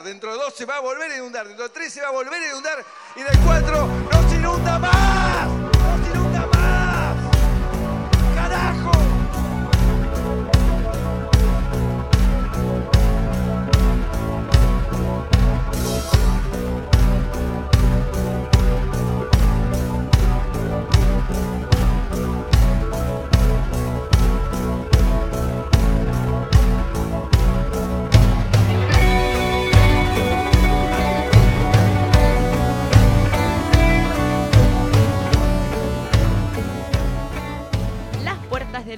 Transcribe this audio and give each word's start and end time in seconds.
dentro 0.00 0.32
de 0.32 0.38
dos 0.38 0.54
se 0.54 0.64
va 0.64 0.76
a 0.76 0.80
volver 0.80 1.10
a 1.10 1.16
inundar, 1.16 1.46
dentro 1.46 1.64
de 1.64 1.70
tres 1.70 1.92
se 1.92 2.00
va 2.00 2.08
a 2.08 2.12
volver 2.12 2.40
a 2.40 2.46
inundar. 2.46 2.84
Y 3.16 3.22
del 3.22 3.38
cuatro 3.40 3.86
no 4.10 4.30
se 4.30 4.36
inunda 4.36 4.78
más. 4.78 5.61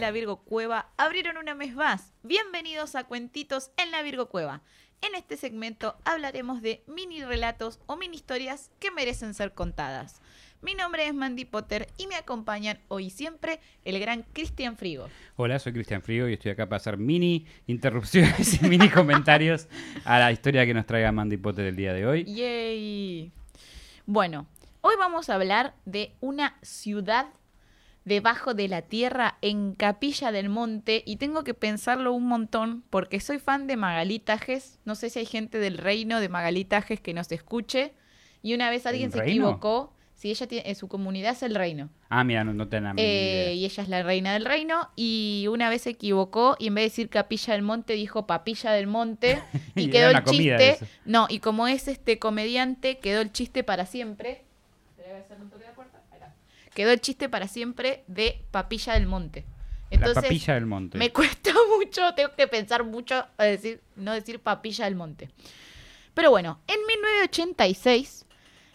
La 0.05 0.11
Virgo 0.11 0.37
Cueva 0.37 0.91
abrieron 0.99 1.39
una 1.39 1.55
mes 1.55 1.75
más. 1.75 2.13
Bienvenidos 2.23 2.95
a 2.95 3.05
Cuentitos 3.05 3.71
en 3.79 3.91
la 3.91 4.03
Virgo 4.03 4.29
Cueva. 4.29 4.61
En 5.01 5.15
este 5.15 5.39
segmento 5.39 5.97
hablaremos 6.05 6.61
de 6.61 6.83
mini 6.87 7.25
relatos 7.25 7.81
o 7.87 7.97
mini 7.97 8.17
historias 8.17 8.71
que 8.81 8.91
merecen 8.91 9.33
ser 9.33 9.55
contadas. 9.55 10.21
Mi 10.61 10.75
nombre 10.75 11.07
es 11.07 11.15
Mandy 11.15 11.47
Potter 11.47 11.89
y 11.97 12.07
me 12.07 12.17
acompañan 12.17 12.81
hoy 12.89 13.09
siempre 13.09 13.61
el 13.87 13.99
gran 13.99 14.27
Cristian 14.35 14.77
Frigo. 14.77 15.09
Hola, 15.37 15.59
soy 15.59 15.73
Cristian 15.73 16.03
Frigo 16.03 16.29
y 16.29 16.35
estoy 16.35 16.51
acá 16.51 16.67
para 16.67 16.77
hacer 16.77 16.99
mini 16.99 17.47
interrupciones 17.67 18.63
y 18.63 18.69
mini 18.69 18.91
comentarios 18.91 19.69
a 20.05 20.19
la 20.19 20.31
historia 20.33 20.67
que 20.67 20.75
nos 20.75 20.85
traiga 20.85 21.13
Mandy 21.13 21.39
Potter 21.39 21.65
el 21.65 21.77
día 21.77 21.95
de 21.95 22.07
hoy. 22.07 22.25
Yay. 22.25 23.33
Bueno, 24.05 24.49
hoy 24.83 24.97
vamos 24.99 25.31
a 25.31 25.37
hablar 25.37 25.73
de 25.87 26.13
una 26.21 26.59
ciudad 26.61 27.29
debajo 28.05 28.55
de 28.55 28.69
la 28.69 28.83
tierra 28.83 29.39
en 29.41 29.75
Capilla 29.75 30.31
del 30.33 30.49
Monte 30.49 31.03
y 31.07 31.17
tengo 31.17 31.43
que 31.45 31.55
pensarlo 31.55 32.13
un 32.13 32.27
montón 32.27 32.85
porque 32.91 33.21
soy 33.21 33.39
fan 33.39 33.67
de 33.67 33.77
Magalitajes. 33.77 34.79
No 34.85 34.95
sé 34.95 35.11
si 35.11 35.21
hay 35.21 35.27
gente 35.27 35.59
del 35.59 35.79
reino 35.79 36.21
de 36.21 36.29
Magalitajes 36.29 37.01
que 37.01 37.15
nos 37.15 37.31
escuche. 37.33 37.93
Y 38.43 38.55
una 38.55 38.69
vez 38.71 38.85
alguien 38.87 39.07
¿El 39.07 39.13
se 39.13 39.19
reino? 39.21 39.47
equivocó. 39.47 39.93
Si 40.15 40.31
ella 40.31 40.47
tiene, 40.47 40.69
en 40.71 40.77
su 40.77 40.87
comunidad 40.87 41.33
es 41.33 41.43
el 41.43 41.55
reino. 41.55 41.91
Ah, 42.09 42.23
mira, 42.25 42.45
no, 42.45 42.55
no 42.55 42.69
te 42.69 42.81
la 42.81 42.95
Eh, 42.97 43.55
y 43.57 43.65
ella 43.65 43.83
es 43.83 43.89
la 43.89 44.03
reina 44.03 44.33
del 44.33 44.45
reino. 44.45 44.91
Y 44.97 45.47
una 45.51 45.69
vez 45.69 45.83
se 45.83 45.91
equivocó 45.91 46.57
y 46.59 46.69
en 46.69 46.75
vez 46.77 46.83
de 46.83 46.89
decir 46.91 47.09
Capilla 47.09 47.55
del 47.55 47.63
Monte 47.63 47.95
dijo 47.95 48.27
Papilla 48.27 48.71
del 48.73 48.87
Monte. 48.87 49.43
Y, 49.75 49.85
Y 49.85 49.91
quedó 49.91 50.11
el 50.11 50.23
chiste. 50.25 50.79
No, 51.05 51.27
y 51.29 51.41
como 51.41 51.67
es 51.67 51.89
este 51.89 52.19
comediante, 52.19 52.99
quedó 52.99 53.23
el 53.23 53.33
chiste 53.33 53.65
para 53.65 53.87
siempre. 53.87 54.45
Espera, 54.91 55.09
voy 55.15 55.19
a 55.21 55.25
hacer 55.25 55.41
un 55.41 55.51
toque 55.51 55.63
de 55.65 55.69
la 55.71 55.75
puerta. 55.75 55.99
Ahí 56.13 56.19
está. 56.19 56.35
Quedó 56.75 56.91
el 56.91 57.01
chiste 57.01 57.29
para 57.29 57.49
siempre 57.49 58.05
de 58.09 58.43
Papilla 58.51 58.95
del 58.95 59.07
Monte. 59.07 59.45
Entonces, 59.91 60.17
la 60.17 60.23
papilla 60.23 60.55
del 60.55 60.67
monte. 60.67 60.99
me 60.99 61.13
cuesta 61.13 61.51
mucho, 61.79 62.15
tengo 62.15 62.31
que 62.37 62.49
pensar 62.49 62.83
mucho 62.85 63.25
a 63.37 63.45
decir, 63.45 63.81
no 63.97 64.13
decir 64.13 64.41
Papilla 64.41 64.87
del 64.87 64.97
Monte. 64.97 65.31
Pero 66.15 66.31
bueno, 66.31 66.59
en 66.67 66.79
1986, 66.87 68.27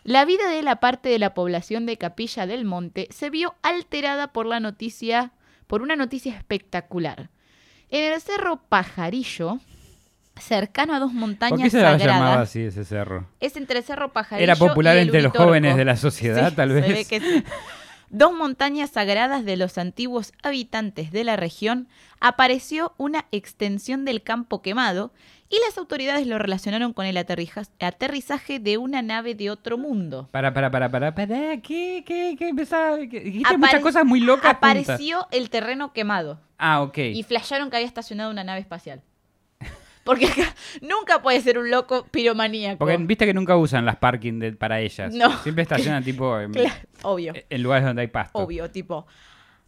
la 0.03 0.23
vida 0.25 0.50
de 0.50 0.61
la 0.64 0.77
parte 0.77 1.09
de 1.09 1.20
la 1.20 1.33
población 1.33 1.86
de 1.86 1.97
Capilla 1.97 2.45
del 2.47 2.64
Monte 2.66 3.08
se 3.11 3.30
vio 3.30 3.55
alterada 3.64 4.31
por 4.31 4.45
la 4.45 4.59
noticia, 4.59 5.31
por 5.67 5.81
una 5.81 5.95
noticia 5.95 6.36
espectacular. 6.36 7.30
En 7.89 8.14
el 8.14 8.22
cerro 8.22 8.61
Pajarillo, 8.70 9.59
cercano 10.39 10.94
a 10.95 11.00
dos 11.00 11.11
¿Por 11.11 11.20
montañas 11.20 11.59
qué 11.61 11.70
se 11.70 11.81
sagradas, 11.81 12.03
llamaba 12.05 12.42
así 12.42 12.61
ese 12.61 12.86
cerro? 12.86 13.27
es 13.42 13.58
entre 13.58 13.80
el 13.80 13.83
cerro 13.83 14.14
Pajarillo 14.14 14.44
Era 14.44 14.55
popular 14.55 14.95
y 14.95 15.00
el 15.00 15.08
entre 15.08 15.22
los 15.22 15.33
jóvenes 15.33 15.75
de 15.75 15.86
la 15.86 15.97
sociedad, 15.97 16.50
Sí, 16.52 16.55
tal 16.55 16.70
se 16.70 16.75
vez. 16.75 16.88
ve 16.94 17.05
que 17.05 17.20
sí. 17.20 17.44
Dos 18.11 18.33
montañas 18.33 18.89
sagradas 18.89 19.45
de 19.45 19.55
los 19.57 19.77
antiguos 19.77 20.33
habitantes 20.42 21.11
de 21.11 21.23
la 21.23 21.36
región 21.36 21.87
apareció 22.20 22.93
una 22.97 23.25
extensión 23.31 24.03
del 24.05 24.23
campo 24.23 24.61
quemado 24.61 25.11
y 25.49 25.58
las 25.65 25.77
autoridades 25.77 26.25
lo 26.27 26.37
relacionaron 26.37 26.93
con 26.93 27.05
el 27.05 27.17
aterrizaje 27.17 28.59
de 28.59 28.77
una 28.77 29.02
nave 29.02 29.36
de 29.36 29.49
otro 29.49 29.77
mundo. 29.77 30.27
Para, 30.31 30.53
para, 30.53 30.70
para, 30.71 30.89
para, 30.92 31.15
para. 31.15 31.58
¿Qué, 31.61 32.03
qué, 32.05 32.36
qué 32.37 32.49
empezaba? 32.49 32.97
¿Qué- 32.97 33.20
Dijiste 33.21 33.58
muchas 33.58 33.81
cosas 33.81 34.05
muy 34.05 34.20
locas. 34.20 34.53
Apareció 34.55 35.27
el 35.31 35.49
terreno 35.49 35.93
quemado 35.93 36.39
Ah, 36.58 36.81
ok. 36.81 36.97
y 36.97 37.23
flasharon 37.23 37.70
que 37.70 37.77
había 37.77 37.87
estacionado 37.87 38.31
una 38.31 38.43
nave 38.43 38.59
espacial. 38.59 39.02
Porque 40.09 40.25
acá 40.27 40.55
nunca 40.81 41.21
puede 41.21 41.39
ser 41.42 41.59
un 41.59 41.70
loco 41.70 42.05
piromaníaco. 42.09 42.80
Porque 42.80 42.97
viste 42.97 43.25
que 43.27 43.33
nunca 43.33 43.55
usan 43.58 43.86
las 43.86 43.97
parking 43.97 44.39
de- 44.39 44.53
para 44.53 44.80
ellas. 44.80 45.14
No. 45.14 45.37
Siempre 45.43 45.61
estacionan 45.61 46.03
tipo 46.09 46.39
en, 46.39 46.52
Claro, 46.52 46.75
obvio. 47.03 47.33
en 47.49 47.61
lugares 47.64 47.86
donde 47.86 48.02
hay 48.02 48.08
pasto. 48.08 48.39
Obvio, 48.39 48.71
tipo. 48.71 49.05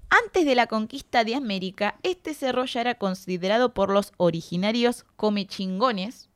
Antes 0.10 0.46
de 0.46 0.56
la 0.56 0.68
conquista 0.68 1.24
de 1.24 1.36
América, 1.36 1.96
este 2.04 2.34
cerro 2.34 2.66
ya 2.66 2.82
era 2.82 2.96
considerado 2.96 3.74
por 3.74 3.92
los 3.92 4.14
originarios 4.18 5.06
come 5.16 5.46
chingones. 5.46 6.28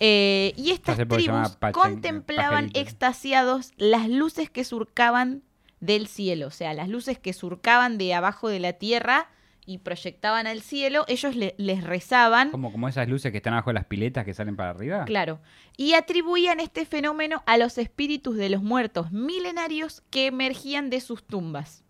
eh, 0.00 0.52
y 0.56 0.72
estas 0.72 0.96
tribus 0.96 1.56
pachen- 1.58 1.72
contemplaban 1.72 2.70
extasiados 2.74 3.72
las 3.78 4.08
luces 4.10 4.50
que 4.50 4.64
surcaban 4.64 5.42
del 5.80 6.06
cielo, 6.06 6.48
o 6.48 6.50
sea, 6.50 6.74
las 6.74 6.88
luces 6.88 7.18
que 7.18 7.32
surcaban 7.32 7.96
de 7.98 8.12
abajo 8.14 8.48
de 8.48 8.60
la 8.60 8.74
tierra 8.74 9.30
y 9.66 9.78
proyectaban 9.78 10.46
al 10.46 10.62
cielo, 10.62 11.04
ellos 11.08 11.34
le- 11.36 11.54
les 11.58 11.82
rezaban 11.84 12.50
Como, 12.50 12.70
como 12.72 12.88
esas 12.88 13.08
luces 13.08 13.32
que 13.32 13.38
están 13.38 13.52
abajo 13.54 13.70
de 13.70 13.74
las 13.74 13.84
piletas 13.86 14.24
que 14.24 14.32
salen 14.32 14.56
para 14.56 14.70
arriba. 14.70 15.04
Claro. 15.04 15.40
Y 15.76 15.94
atribuían 15.94 16.60
este 16.60 16.86
fenómeno 16.86 17.42
a 17.46 17.56
los 17.58 17.76
espíritus 17.78 18.36
de 18.36 18.48
los 18.48 18.62
muertos 18.62 19.12
milenarios 19.12 20.02
que 20.10 20.26
emergían 20.26 20.88
de 20.88 21.00
sus 21.00 21.24
tumbas. 21.26 21.84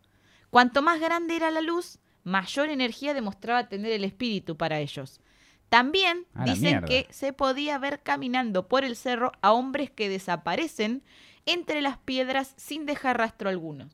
Cuanto 0.50 0.81
más 0.82 1.00
grande 1.00 1.36
era 1.36 1.50
la 1.50 1.60
luz, 1.60 1.98
mayor 2.25 2.70
energía 2.70 3.15
demostraba 3.15 3.69
tener 3.69 3.92
el 3.92 4.04
espíritu 4.04 4.56
para 4.56 4.81
ellos. 4.81 5.20
También 5.69 6.26
A 6.34 6.44
dicen 6.44 6.84
que 6.84 7.06
se 7.10 7.32
podía 7.32 7.76
ver 7.78 8.03
caminando 8.03 8.69
por 8.69 8.84
el 8.84 8.97
cerro 8.97 9.32
a 9.42 9.53
hombres 9.53 9.91
que 9.91 10.09
desaparecen 10.09 11.03
entre 11.44 11.82
las 11.82 11.98
piedras 11.98 12.54
sin 12.56 12.86
dejar 12.86 13.19
rastro 13.19 13.50
alguno. 13.50 13.88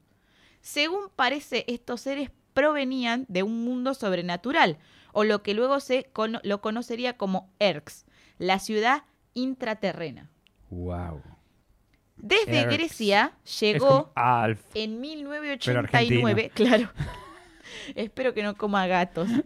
Según 0.61 1.09
parece, 1.17 1.65
estos 1.67 2.03
seres 2.03 2.31
provenían 2.55 3.25
de 3.29 3.43
un 3.43 3.65
mundo 3.65 3.95
sobrenatural, 3.95 4.79
o 5.13 5.25
lo 5.25 5.43
que 5.43 5.55
luego 5.55 5.81
se 5.81 6.05
cono- 6.13 6.41
lo 6.43 6.61
conocería 6.61 7.17
como 7.17 7.51
Erx, 7.59 8.05
la 8.39 8.59
ciudad 8.59 9.05
intraterrena. 9.35 10.31
Wow. 10.71 11.23
Desde 12.17 12.61
Erx. 12.61 12.73
Grecia 12.73 13.33
llegó 13.61 14.13
en 14.75 15.01
Pero 15.01 15.01
1989, 15.01 16.51
claro. 16.55 16.91
Espero 17.95 18.33
que 18.35 18.43
no 18.43 18.57
coma 18.57 18.87
gatos. 18.87 19.29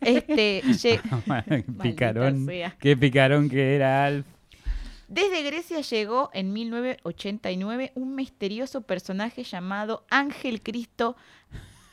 Este, 0.00 0.62
picarón. 1.82 2.46
Qué 2.78 2.96
picarón 2.96 3.48
que 3.50 3.74
era 3.74 4.06
Alf. 4.06 4.26
Desde 5.08 5.42
Grecia 5.42 5.80
llegó 5.80 6.30
en 6.32 6.52
1989 6.52 7.92
un 7.94 8.14
misterioso 8.14 8.82
personaje 8.82 9.44
llamado 9.44 10.04
Ángel 10.10 10.62
Cristo 10.62 11.16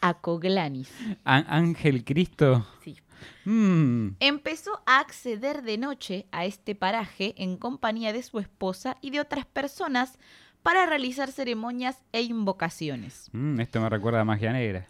Acoglanis. 0.04 0.90
Á- 1.24 1.46
Ángel 1.48 2.04
Cristo. 2.04 2.68
Sí. 2.84 2.98
Mm. 3.46 4.16
Empezó 4.20 4.82
a 4.86 5.00
acceder 5.00 5.64
de 5.64 5.78
noche 5.78 6.26
a 6.32 6.46
este 6.46 6.76
paraje 6.76 7.34
en 7.38 7.56
compañía 7.58 8.12
de 8.12 8.22
su 8.22 8.40
esposa 8.40 8.98
y 9.02 9.12
de 9.12 9.22
otras 9.22 9.46
personas 9.46 10.20
para 10.62 10.86
realizar 10.86 11.32
ceremonias 11.32 12.02
e 12.12 12.22
invocaciones. 12.22 13.30
Mm, 13.32 13.60
esto 13.62 13.80
me 13.82 13.90
recuerda 13.90 14.22
a 14.22 14.26
magia 14.26 14.52
negra. 14.52 14.88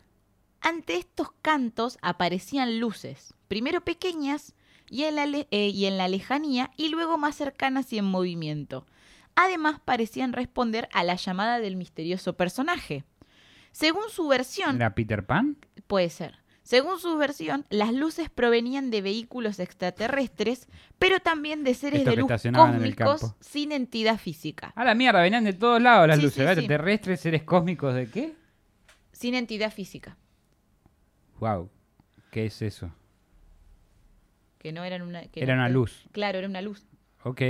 Ante 0.62 0.98
estos 0.98 1.32
cantos 1.42 1.98
aparecían 2.02 2.80
luces, 2.80 3.34
primero 3.48 3.82
pequeñas 3.82 4.56
y 4.90 5.04
en, 5.04 5.16
la 5.16 5.26
eh, 5.52 5.70
y 5.70 5.86
en 5.86 5.98
la 5.98 6.08
lejanía 6.08 6.72
y 6.78 6.90
luego 6.90 7.18
más 7.18 7.36
cercanas 7.36 7.92
y 7.94 7.98
en 8.00 8.06
movimiento. 8.06 8.86
Además 9.36 9.80
parecían 9.84 10.32
responder 10.34 10.88
a 10.94 11.04
la 11.04 11.16
llamada 11.16 11.60
del 11.60 11.76
misterioso 11.76 12.34
personaje. 12.34 13.04
Según 13.74 14.04
su 14.10 14.28
versión, 14.30 14.78
¿Era 14.78 14.96
Peter 14.96 15.26
Pan? 15.26 15.58
Puede 15.88 16.10
ser. 16.10 16.40
Según 16.62 16.98
su 16.98 17.18
versión, 17.18 17.66
las 17.70 17.92
luces 17.94 18.30
provenían 18.30 18.90
de 18.90 19.02
vehículos 19.02 19.60
extraterrestres, 19.60 20.70
pero 20.98 21.20
también 21.20 21.66
de 21.66 21.74
seres 21.74 22.06
de 22.06 22.16
luz 22.16 22.32
en 22.46 22.54
el 22.54 22.96
cósmicos 22.96 23.22
campo. 23.22 23.36
sin 23.42 23.74
entidad 23.74 24.18
física. 24.18 24.72
A 24.78 24.86
la 24.86 24.96
mierda, 24.96 25.22
venían 25.22 25.44
de 25.44 25.52
todos 25.52 25.82
lados 25.82 26.08
las 26.08 26.18
Sí, 26.20 26.24
luces. 26.24 26.36
sí, 26.36 26.40
¿verdad? 26.46 26.62
sí. 26.62 26.68
Terrestres, 26.70 27.20
seres 27.20 27.44
cósmicos, 27.44 27.94
¿de 27.94 28.08
qué? 28.10 28.34
Sin 29.12 29.36
entidad 29.36 29.74
física. 29.74 30.16
Wow. 31.42 31.70
¿Qué 32.32 32.46
es 32.46 32.62
eso? 32.62 32.90
Que 34.58 34.72
no 34.72 34.86
eran 34.86 35.02
una. 35.02 35.24
que 35.28 35.42
Era 35.44 35.56
una 35.56 35.68
luz. 35.68 36.06
Claro, 36.14 36.38
era 36.40 36.48
una 36.48 36.62
luz. 36.62 36.86
Ok. 37.24 37.42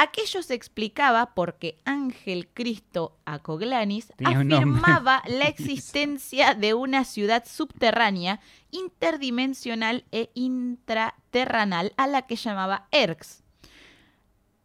Aquello 0.00 0.44
se 0.44 0.54
explicaba 0.54 1.34
porque 1.34 1.76
Ángel 1.84 2.46
Cristo 2.54 3.18
Acoglanis 3.24 4.12
Tenía 4.16 4.38
afirmaba 4.38 5.24
la 5.26 5.46
existencia 5.46 6.54
de 6.54 6.72
una 6.72 7.04
ciudad 7.04 7.44
subterránea, 7.44 8.38
interdimensional 8.70 10.04
e 10.12 10.30
intraterrenal 10.34 11.94
a 11.96 12.06
la 12.06 12.28
que 12.28 12.36
llamaba 12.36 12.86
Erx. 12.92 13.42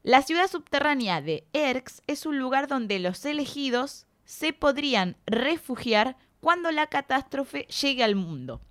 La 0.03 0.21
ciudad 0.21 0.47
subterránea 0.47 1.19
de 1.19 1.47
Erx 1.51 2.03
es 2.05 2.27
un 2.27 2.37
lugar 2.37 2.67
donde 2.67 2.99
los 2.99 3.25
elegidos 3.25 4.05
se 4.25 4.53
podrían 4.53 5.17
refugiar 5.25 6.15
cuando 6.41 6.69
la 6.71 6.85
catástrofe 6.85 7.65
llegue 7.81 8.03
al 8.03 8.15
mundo. 8.15 8.61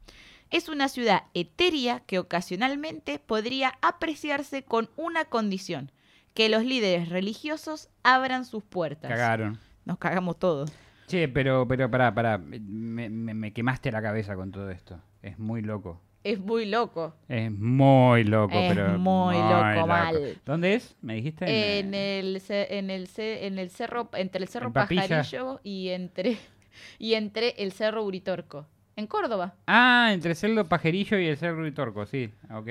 Es 0.50 0.68
una 0.68 0.88
ciudad 0.88 1.24
etérea 1.34 2.04
que 2.06 2.20
ocasionalmente 2.20 3.18
podría 3.18 3.76
apreciarse 3.82 4.62
con 4.62 4.90
una 4.94 5.24
condición, 5.24 5.90
que 6.34 6.48
los 6.48 6.64
líderes 6.64 7.08
religiosos 7.08 7.88
abran 8.02 8.44
sus 8.44 8.62
puertas. 8.62 9.10
Cagaron. 9.10 9.58
Nos 9.84 9.98
cagamos 9.98 10.38
todos. 10.38 10.72
Che, 11.06 11.28
pero, 11.28 11.66
pero, 11.68 11.90
pará, 11.90 12.14
pará. 12.14 12.38
Me, 12.38 13.08
me- 13.10 13.34
me 13.34 13.52
quemaste 13.52 13.90
la 13.92 14.00
cabeza 14.00 14.34
con 14.36 14.50
todo 14.52 14.70
esto. 14.70 15.00
Es 15.22 15.38
muy 15.38 15.60
loco. 15.62 16.00
Es 16.24 16.38
muy 16.38 16.66
loco. 16.66 17.16
Es 17.28 17.50
muy 17.50 18.22
loco, 18.22 18.54
Es 18.56 18.72
pero. 18.74 18.96
muy 18.98 19.34
loco, 19.36 19.86
mal. 19.88 20.40
¿Dónde 20.46 20.74
es? 20.74 20.96
¿Me 21.02 21.16
dijiste? 21.16 21.80
En 21.80 21.94
el, 21.94 22.40
ce- 22.40 22.78
en 22.78 22.90
el, 22.90 23.08
en 23.16 23.58
el 23.58 23.70
cerro, 23.70 24.08
entre 24.14 24.40
el 24.42 24.48
cerro. 24.48 24.72
Pajarillo 24.72 25.60
y 25.64 25.88
entre, 25.88 26.38
y 27.00 27.14
entre 27.14 27.50
el 27.58 27.72
cerro 27.72 28.04
Uritorco. 28.04 28.66
En 28.94 29.06
Córdoba. 29.06 29.54
Ah, 29.66 30.10
entre 30.12 30.34
Celdo 30.34 30.66
Pajerillo 30.68 31.18
y 31.18 31.26
el 31.26 31.38
Cerro 31.38 31.72
Torco, 31.72 32.04
sí. 32.06 32.30
Ok. 32.54 32.68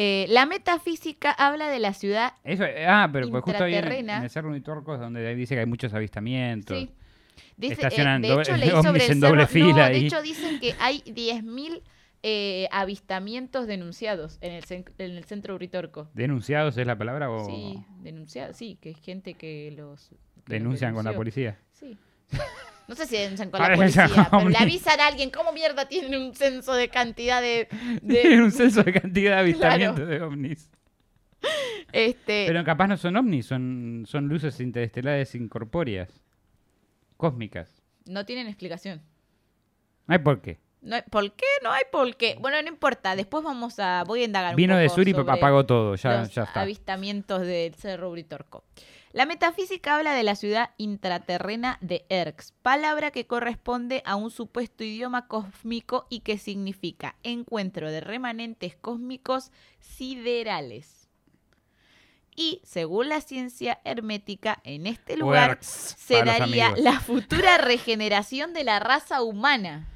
Eh, 0.00 0.26
la 0.28 0.46
metafísica 0.46 1.32
habla 1.32 1.68
de 1.70 1.80
la 1.80 1.92
ciudad. 1.92 2.34
Eso, 2.44 2.62
ah, 2.86 3.08
pero 3.12 3.28
pues 3.30 3.42
justo 3.42 3.64
ahí 3.64 3.74
en, 3.74 3.90
en 3.92 4.10
el 4.10 4.30
Cerro 4.30 4.62
Torco 4.62 4.94
es 4.94 5.00
donde 5.00 5.34
dice 5.34 5.56
que 5.56 5.60
hay 5.60 5.66
muchos 5.66 5.92
avistamientos. 5.92 6.78
Sí. 6.78 6.90
Dice, 7.56 7.72
eh, 7.72 7.76
Estacionan 7.76 8.22
de 8.22 8.28
doble- 8.28 8.42
hecho, 8.42 8.56
leí 8.56 8.70
ovnis 8.70 8.84
sobre 8.84 9.04
el 9.06 9.10
en 9.12 9.20
doble 9.20 9.46
cerro- 9.46 9.58
no, 9.66 9.72
fila 9.72 9.88
de 9.88 9.96
hecho, 9.98 10.22
dicen 10.22 10.60
que 10.60 10.74
hay 10.78 11.00
10.000 11.04 11.82
eh, 12.22 12.68
avistamientos 12.70 13.66
denunciados 13.66 14.38
en 14.40 14.52
el, 14.52 14.64
en 14.98 15.10
el 15.16 15.24
centro 15.24 15.56
Uritorco. 15.56 16.08
¿Denunciados 16.14 16.78
es 16.78 16.86
la 16.86 16.96
palabra 16.96 17.28
o 17.30 17.44
Sí, 17.46 17.82
denunciados, 18.00 18.56
sí, 18.56 18.78
que 18.80 18.90
es 18.90 18.98
gente 19.00 19.34
que 19.34 19.72
los... 19.76 20.10
que 20.10 20.14
los 20.36 20.44
denuncian 20.46 20.94
con 20.94 21.04
la 21.04 21.12
policía? 21.12 21.58
Sí. 21.72 21.98
No 22.88 22.94
sé 22.94 23.06
si 23.06 23.16
denuncian 23.16 23.50
con 23.50 23.60
la 23.60 23.74
policía, 23.74 24.08
pero 24.30 24.48
le 24.48 24.56
avisan 24.56 24.98
a 24.98 25.06
alguien 25.08 25.30
cómo 25.30 25.52
mierda 25.52 25.86
tienen 25.86 26.20
un 26.20 26.34
censo 26.34 26.72
de 26.72 26.88
cantidad 26.88 27.40
de... 27.42 27.68
Tienen 28.06 28.30
de 28.38 28.42
un 28.42 28.50
censo 28.50 28.82
de 28.82 28.92
cantidad 28.92 29.32
de 29.34 29.38
avistamientos 29.40 30.08
de 30.08 30.22
ovnis. 30.22 30.70
este, 31.92 32.46
Pero 32.46 32.64
capaz 32.64 32.86
no 32.88 32.96
son 32.96 33.16
ovnis, 33.16 33.46
son, 33.46 34.04
son 34.06 34.28
luces 34.28 34.58
interestelares 34.60 35.34
incorpóreas. 35.34 36.22
Cósmicas. 37.16 37.82
no 38.06 38.24
tienen 38.24 38.46
explicación. 38.46 39.02
No 40.06 40.14
hay 40.14 40.20
por 40.20 40.40
qué. 40.40 40.58
No 40.80 40.96
hay- 40.96 41.02
¿Por 41.10 41.32
qué? 41.32 41.44
No 41.62 41.72
hay 41.72 41.82
por 41.90 42.16
qué. 42.16 42.36
Bueno, 42.40 42.62
no 42.62 42.68
importa. 42.68 43.16
Después 43.16 43.42
vamos 43.44 43.78
a... 43.80 44.04
Voy 44.06 44.22
a 44.22 44.24
indagar 44.24 44.50
un 44.54 44.56
Vino 44.56 44.76
de 44.76 44.88
sur 44.88 45.06
y 45.06 45.12
apagó 45.12 45.66
todo, 45.66 45.96
ya, 45.96 46.20
los 46.20 46.32
ya 46.32 46.44
está. 46.44 46.62
avistamientos 46.62 47.42
del 47.42 47.74
Cerro 47.74 48.10
Uritorco. 48.10 48.64
La 49.18 49.26
metafísica 49.26 49.96
habla 49.96 50.14
de 50.14 50.22
la 50.22 50.36
ciudad 50.36 50.70
intraterrena 50.76 51.78
de 51.80 52.06
Erx, 52.08 52.54
palabra 52.62 53.10
que 53.10 53.26
corresponde 53.26 54.00
a 54.06 54.14
un 54.14 54.30
supuesto 54.30 54.84
idioma 54.84 55.26
cósmico 55.26 56.06
y 56.08 56.20
que 56.20 56.38
significa 56.38 57.16
encuentro 57.24 57.90
de 57.90 58.00
remanentes 58.00 58.76
cósmicos 58.76 59.50
siderales. 59.80 61.08
Y, 62.36 62.60
según 62.62 63.08
la 63.08 63.20
ciencia 63.20 63.80
hermética, 63.82 64.60
en 64.62 64.86
este 64.86 65.16
lugar 65.16 65.58
se 65.62 66.22
daría 66.22 66.72
la 66.76 67.00
futura 67.00 67.58
regeneración 67.58 68.54
de 68.54 68.62
la 68.62 68.78
raza 68.78 69.22
humana. 69.22 69.88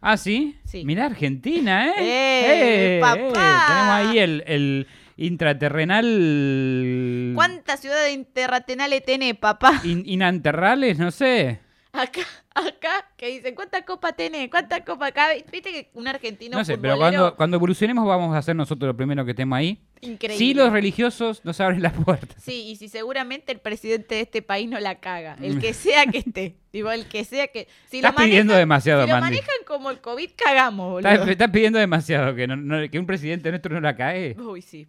Ah, 0.00 0.16
¿sí? 0.16 0.56
Sí. 0.64 0.84
Mirá 0.84 1.06
Argentina, 1.06 1.88
¿eh? 1.88 2.98
¡Eh, 2.98 3.00
papá! 3.00 3.64
Tenemos 3.66 4.12
ahí 4.12 4.18
el, 4.20 4.44
el 4.46 4.86
intraterrenal... 5.16 7.32
¿Cuántas 7.34 7.80
ciudades 7.80 8.14
interratenales 8.14 9.04
tenés, 9.04 9.36
papá? 9.36 9.80
In- 9.84 10.02
inanterrales, 10.06 10.98
no 10.98 11.10
sé. 11.10 11.60
Acá, 11.92 12.20
acá, 12.54 13.08
que 13.16 13.28
dicen, 13.28 13.54
¿cuántas 13.54 13.82
copas 13.84 14.14
tenés? 14.14 14.50
¿Cuántas 14.50 14.82
copas 14.82 15.08
acá? 15.10 15.28
Viste 15.50 15.72
que 15.72 15.90
un 15.94 16.06
argentino 16.06 16.58
No 16.58 16.64
sé, 16.64 16.76
pero 16.76 16.94
futbolero 16.94 17.20
cuando, 17.22 17.36
cuando 17.36 17.56
evolucionemos 17.56 18.06
vamos 18.06 18.34
a 18.34 18.38
hacer 18.38 18.54
nosotros 18.54 18.88
lo 18.88 18.96
primero 18.96 19.24
que 19.24 19.30
estemos 19.30 19.56
ahí. 19.56 19.80
increíble. 20.02 20.36
Si 20.36 20.52
los 20.52 20.70
religiosos 20.70 21.42
nos 21.46 21.58
abren 21.58 21.80
las 21.80 21.94
puertas. 21.94 22.36
Sí, 22.42 22.66
y 22.68 22.76
si 22.76 22.90
seguramente 22.90 23.50
el 23.52 23.60
presidente 23.60 24.16
de 24.16 24.20
este 24.22 24.42
país 24.42 24.68
no 24.68 24.78
la 24.78 24.96
caga, 24.96 25.38
el 25.40 25.58
que 25.58 25.72
sea 25.72 26.04
que 26.04 26.18
esté, 26.18 26.56
digo, 26.70 26.90
el 26.92 27.06
que 27.06 27.24
sea 27.24 27.46
que... 27.48 27.66
Si 27.88 27.96
Estás 27.98 28.12
lo 28.12 28.16
manejan, 28.18 28.30
pidiendo 28.30 28.54
demasiado, 28.54 29.04
si 29.04 29.08
lo 29.08 29.14
Mandy. 29.18 29.36
manejan 29.38 29.56
como 29.66 29.90
el 29.90 30.00
COVID, 30.02 30.30
cagamos, 30.36 30.90
boludo. 30.92 31.08
Estás, 31.10 31.28
estás 31.30 31.50
pidiendo 31.50 31.78
demasiado, 31.78 32.34
que, 32.34 32.46
no- 32.46 32.56
no- 32.56 32.90
que 32.90 32.98
un 32.98 33.06
presidente 33.06 33.48
nuestro 33.48 33.74
no 33.74 33.80
la 33.80 33.96
cae. 33.96 34.36
Uy, 34.38 34.60
sí. 34.60 34.86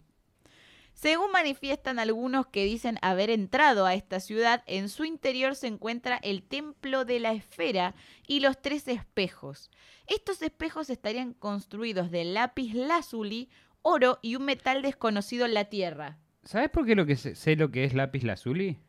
Según 0.98 1.32
manifiestan 1.32 2.00
algunos 2.00 2.48
que 2.48 2.66
dicen 2.66 2.98
haber 3.04 3.30
entrado 3.30 3.86
a 3.86 3.94
esta 3.94 4.20
ciudad, 4.20 4.64
en 4.66 4.90
su 4.90 5.06
interior 5.06 5.56
se 5.56 5.68
encuentra 5.68 6.18
el 6.24 6.42
templo 6.42 7.06
de 7.06 7.20
la 7.20 7.34
esfera 7.34 7.94
y 8.26 8.40
los 8.40 8.60
tres 8.60 8.88
espejos. 8.88 9.70
Estos 10.08 10.42
espejos 10.42 10.90
estarían 10.90 11.34
construidos 11.34 12.10
de 12.10 12.24
lápiz 12.26 12.74
lazuli, 12.74 13.48
oro 13.84 14.18
y 14.24 14.38
un 14.38 14.46
metal 14.46 14.82
desconocido 14.82 15.46
en 15.46 15.54
la 15.54 15.66
tierra. 15.66 16.18
¿Sabes 16.44 16.72
por 16.72 16.88
qué 16.88 16.96
lo 16.96 17.06
que 17.06 17.16
sé, 17.16 17.36
sé 17.36 17.56
lo 17.56 17.70
que 17.70 17.84
es 17.84 17.94
lápiz 17.94 18.24
lazuli? 18.24 18.80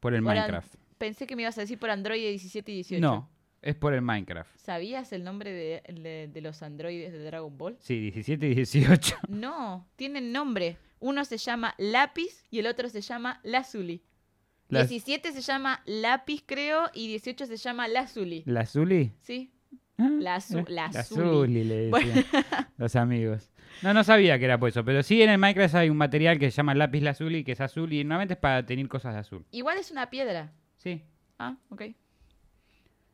Por 0.00 0.14
el 0.14 0.24
Por 0.24 0.34
Minecraft. 0.34 0.74
Pensé 0.98 1.28
que 1.28 1.36
me 1.36 1.42
ibas 1.42 1.56
a 1.56 1.60
decir 1.60 1.78
por 1.78 1.90
Android 1.90 2.20
17 2.20 2.72
y 2.72 2.74
18. 2.74 3.00
No, 3.00 3.30
es 3.62 3.76
por 3.76 3.94
el 3.94 4.02
Minecraft. 4.02 4.56
¿Sabías 4.56 5.12
el 5.12 5.22
nombre 5.22 5.52
de, 5.52 5.82
de- 6.02 6.28
de 6.32 6.40
los 6.40 6.62
androides 6.64 7.12
de 7.12 7.22
Dragon 7.22 7.56
Ball? 7.56 7.76
Sí, 7.78 8.00
17 8.10 8.44
y 8.48 8.54
18. 8.56 9.18
No, 9.28 9.86
tienen 9.94 10.32
nombre. 10.32 10.78
Uno 11.00 11.24
se 11.24 11.36
llama 11.38 11.74
Lápiz 11.78 12.44
y 12.50 12.58
el 12.58 12.66
otro 12.66 12.88
se 12.88 13.00
llama 13.00 13.40
Lazuli. 13.44 14.02
Las- 14.68 14.88
17 14.88 15.32
se 15.32 15.40
llama 15.40 15.82
Lápiz, 15.86 16.42
creo, 16.44 16.90
y 16.92 17.08
18 17.08 17.46
se 17.46 17.56
llama 17.56 17.88
Lazuli. 17.88 18.42
¿Lazuli? 18.46 19.12
¿Sí? 19.20 19.52
Ah, 20.00 20.08
Lazu- 20.10 20.60
eh, 20.60 20.64
lazuli. 20.70 21.20
lazuli 21.22 21.64
le 21.64 21.74
decían 21.86 21.90
Bueno. 21.90 22.22
los 22.76 22.94
amigos. 22.96 23.50
No, 23.82 23.92
no 23.94 24.04
sabía 24.04 24.38
que 24.38 24.44
era 24.44 24.58
por 24.58 24.68
eso, 24.68 24.84
pero 24.84 25.02
sí 25.02 25.22
en 25.22 25.30
el 25.30 25.38
Minecraft 25.38 25.74
hay 25.74 25.90
un 25.90 25.96
material 25.96 26.38
que 26.38 26.50
se 26.50 26.56
llama 26.56 26.74
lápiz 26.74 27.00
lazuli, 27.00 27.42
que 27.44 27.52
es 27.52 27.60
azul 27.60 27.92
y 27.92 28.04
normalmente 28.04 28.34
es 28.34 28.40
para 28.40 28.64
tener 28.64 28.86
cosas 28.88 29.14
de 29.14 29.20
azul. 29.20 29.44
Igual 29.50 29.78
es 29.78 29.90
una 29.90 30.08
piedra. 30.10 30.52
Sí. 30.76 31.02
Ah, 31.38 31.56
ok. 31.70 31.82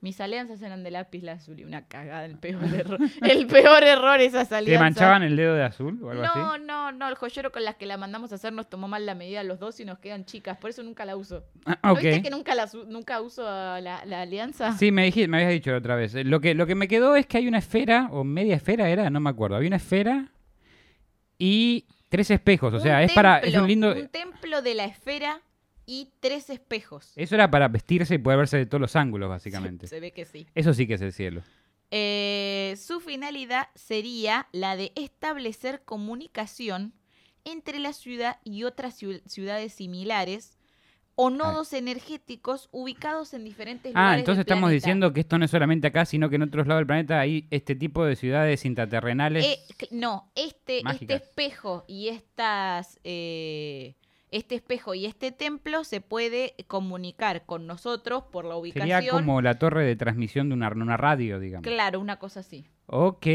Mis 0.04 0.20
alianzas 0.20 0.60
eran 0.60 0.84
de 0.84 0.90
lápiz 0.90 1.22
lazuli. 1.22 1.64
Una 1.64 1.86
cagada, 1.88 2.26
el 2.26 2.36
peor 2.36 2.62
error. 2.74 2.98
el 3.22 3.46
peor 3.46 3.82
error 3.82 4.20
esas 4.20 4.50
¿Te 4.50 4.56
alianzas. 4.56 4.80
manchaban 4.82 5.22
el 5.22 5.34
dedo 5.34 5.54
de 5.54 5.62
azul 5.64 5.98
o 6.02 6.10
algo 6.10 6.22
No, 6.22 6.30
así? 6.52 6.62
no, 6.66 6.92
no. 6.92 7.08
El 7.08 7.14
joyero 7.14 7.50
con 7.50 7.64
las 7.64 7.76
que 7.76 7.86
la 7.86 7.96
mandamos 7.96 8.30
a 8.30 8.34
hacer 8.34 8.52
nos 8.52 8.68
tomó 8.68 8.86
mal 8.86 9.06
la 9.06 9.14
medida 9.14 9.42
los 9.44 9.58
dos 9.58 9.80
y 9.80 9.86
nos 9.86 9.98
quedan 10.00 10.26
chicas. 10.26 10.58
Por 10.58 10.68
eso 10.68 10.82
nunca 10.82 11.06
la 11.06 11.16
uso. 11.16 11.44
Ah, 11.64 11.78
¿No 11.82 11.92
ok. 11.94 12.00
viste 12.02 12.22
que 12.22 12.28
nunca, 12.28 12.54
la 12.54 12.68
nunca 12.86 13.22
uso 13.22 13.42
la, 13.44 14.04
la 14.04 14.20
alianza? 14.20 14.76
Sí, 14.76 14.92
me, 14.92 15.06
dijiste, 15.06 15.26
me 15.26 15.38
habías 15.38 15.52
dicho 15.52 15.70
la 15.70 15.78
otra 15.78 15.96
vez. 15.96 16.14
Eh, 16.14 16.22
Lo 16.24 16.38
que, 16.40 16.54
lo 16.54 16.66
que 16.66 16.74
me 16.74 16.86
quedó 16.86 17.16
es 17.16 17.26
que 17.26 17.38
hay 17.38 17.48
una 17.48 17.56
esfera, 17.58 18.08
o 18.12 18.24
media 18.24 18.56
esfera 18.56 18.90
era, 18.90 19.08
no 19.08 19.20
me 19.20 19.30
acuerdo. 19.30 19.56
Había 19.56 19.68
una 19.68 19.76
esfera 19.76 20.28
y 21.38 21.86
tres 22.08 22.30
espejos. 22.30 22.74
O 22.74 22.80
sea, 22.80 22.98
Un 22.98 23.02
es 23.04 23.12
para. 23.12 23.38
Es 23.38 23.54
un 23.56 23.66
lindo. 23.66 23.92
Un 23.92 24.08
templo 24.08 24.62
de 24.62 24.74
la 24.74 24.84
esfera 24.84 25.40
y 25.86 26.10
tres 26.20 26.50
espejos. 26.50 27.12
Eso 27.16 27.34
era 27.34 27.50
para 27.50 27.68
vestirse 27.68 28.14
y 28.14 28.18
poder 28.18 28.38
verse 28.38 28.56
de 28.56 28.66
todos 28.66 28.80
los 28.80 28.96
ángulos, 28.96 29.28
básicamente. 29.28 29.86
Se 29.88 30.00
ve 30.00 30.12
que 30.12 30.24
sí. 30.24 30.46
Eso 30.54 30.72
sí 30.74 30.86
que 30.86 30.94
es 30.94 31.00
el 31.02 31.12
cielo. 31.12 31.42
Eh, 31.90 32.74
su 32.78 33.00
finalidad 33.00 33.68
sería 33.74 34.48
la 34.52 34.76
de 34.76 34.92
establecer 34.96 35.82
comunicación 35.84 36.92
entre 37.44 37.78
la 37.78 37.92
ciudad 37.92 38.38
y 38.42 38.64
otras 38.64 39.00
ciu- 39.00 39.22
ciudades 39.26 39.74
similares 39.74 40.58
o 41.16 41.30
nodos 41.30 41.72
energéticos 41.72 42.68
ubicados 42.72 43.34
en 43.34 43.44
diferentes 43.44 43.92
lugares. 43.92 44.16
Ah, 44.16 44.18
entonces 44.18 44.38
del 44.38 44.42
estamos 44.52 44.62
planeta. 44.68 44.74
diciendo 44.74 45.12
que 45.12 45.20
esto 45.20 45.38
no 45.38 45.44
es 45.44 45.50
solamente 45.52 45.86
acá, 45.86 46.04
sino 46.06 46.28
que 46.28 46.36
en 46.36 46.42
otros 46.42 46.66
lados 46.66 46.80
del 46.80 46.86
planeta 46.88 47.20
hay 47.20 47.46
este 47.50 47.76
tipo 47.76 48.04
de 48.04 48.16
ciudades 48.16 48.64
intraterrenales. 48.64 49.44
Eh, 49.44 49.58
no, 49.92 50.28
este, 50.34 50.82
este 50.90 51.14
espejo 51.14 51.84
y 51.86 52.08
estas. 52.08 52.98
eh, 53.04 53.94
este 54.34 54.56
espejo 54.56 54.94
y 54.94 55.06
este 55.06 55.30
templo 55.30 55.84
se 55.84 56.00
puede 56.00 56.56
comunicar 56.66 57.46
con 57.46 57.68
nosotros 57.68 58.24
por 58.32 58.44
la 58.44 58.56
ubicación. 58.56 58.88
Sería 58.88 59.10
como 59.12 59.40
la 59.40 59.60
torre 59.60 59.84
de 59.84 59.94
transmisión 59.94 60.48
de 60.48 60.54
una, 60.56 60.68
una 60.70 60.96
radio, 60.96 61.38
digamos. 61.38 61.62
Claro, 61.62 62.00
una 62.00 62.18
cosa 62.18 62.40
así. 62.40 62.66
Ok. 62.86 63.26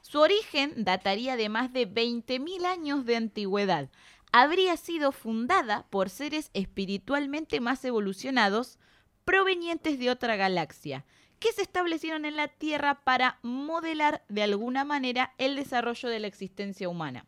Su 0.00 0.20
origen 0.20 0.84
dataría 0.84 1.34
de 1.34 1.48
más 1.48 1.72
de 1.72 1.92
20.000 1.92 2.64
años 2.66 3.04
de 3.04 3.16
antigüedad. 3.16 3.88
Habría 4.30 4.76
sido 4.76 5.10
fundada 5.10 5.86
por 5.90 6.08
seres 6.08 6.50
espiritualmente 6.54 7.58
más 7.58 7.84
evolucionados 7.84 8.78
provenientes 9.24 9.98
de 9.98 10.10
otra 10.10 10.36
galaxia, 10.36 11.04
que 11.40 11.52
se 11.52 11.62
establecieron 11.62 12.24
en 12.24 12.36
la 12.36 12.46
Tierra 12.46 13.00
para 13.02 13.40
modelar 13.42 14.24
de 14.28 14.44
alguna 14.44 14.84
manera 14.84 15.34
el 15.38 15.56
desarrollo 15.56 16.08
de 16.08 16.20
la 16.20 16.28
existencia 16.28 16.88
humana. 16.88 17.26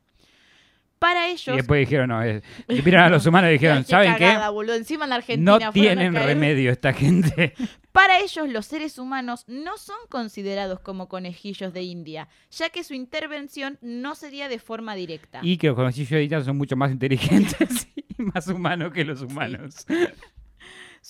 Para 0.98 1.28
Y 1.28 1.32
ellos, 1.32 1.56
después 1.56 1.80
dijeron, 1.80 2.08
no, 2.08 2.22
eh, 2.22 2.42
vieron 2.68 3.02
a 3.02 3.08
los 3.08 3.24
humanos 3.26 3.50
y 3.50 3.52
dijeron, 3.52 3.78
Qué 3.84 3.90
¿saben 3.90 4.12
cagada, 4.14 4.46
qué? 4.46 4.52
boludo. 4.52 4.74
Encima 4.74 5.04
en 5.06 5.12
Argentina 5.12 5.58
No 5.58 5.72
tienen 5.72 6.14
remedio 6.14 6.70
esta 6.72 6.92
gente. 6.92 7.54
Para 7.92 8.20
ellos, 8.20 8.48
los 8.48 8.66
seres 8.66 8.98
humanos 8.98 9.44
no 9.48 9.76
son 9.78 9.96
considerados 10.08 10.80
como 10.80 11.08
conejillos 11.08 11.72
de 11.72 11.82
India, 11.82 12.28
ya 12.50 12.70
que 12.70 12.84
su 12.84 12.94
intervención 12.94 13.78
no 13.80 14.14
sería 14.14 14.48
de 14.48 14.58
forma 14.58 14.94
directa. 14.94 15.40
Y 15.42 15.56
que 15.56 15.68
los 15.68 15.76
conejillos 15.76 16.10
de 16.10 16.22
India 16.22 16.40
son 16.42 16.56
mucho 16.56 16.76
más 16.76 16.92
inteligentes 16.92 17.88
y 17.96 18.22
más 18.22 18.46
humanos 18.48 18.92
que 18.92 19.04
los 19.04 19.22
humanos. 19.22 19.86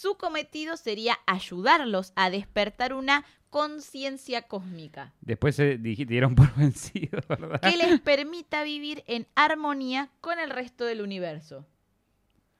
Su 0.01 0.17
cometido 0.17 0.77
sería 0.77 1.19
ayudarlos 1.27 2.13
a 2.15 2.31
despertar 2.31 2.93
una 2.95 3.25
conciencia 3.51 4.43
cósmica 4.43 5.13
Después 5.21 5.57
se 5.57 5.77
di- 5.77 6.05
dieron 6.05 6.37
por 6.37 6.55
vencidos, 6.57 7.27
¿verdad? 7.27 7.61
que 7.61 7.77
les 7.77 8.01
permita 8.01 8.63
vivir 8.63 9.03
en 9.09 9.27
armonía 9.35 10.09
con 10.21 10.39
el 10.39 10.51
resto 10.51 10.85
del 10.85 11.01
universo. 11.01 11.67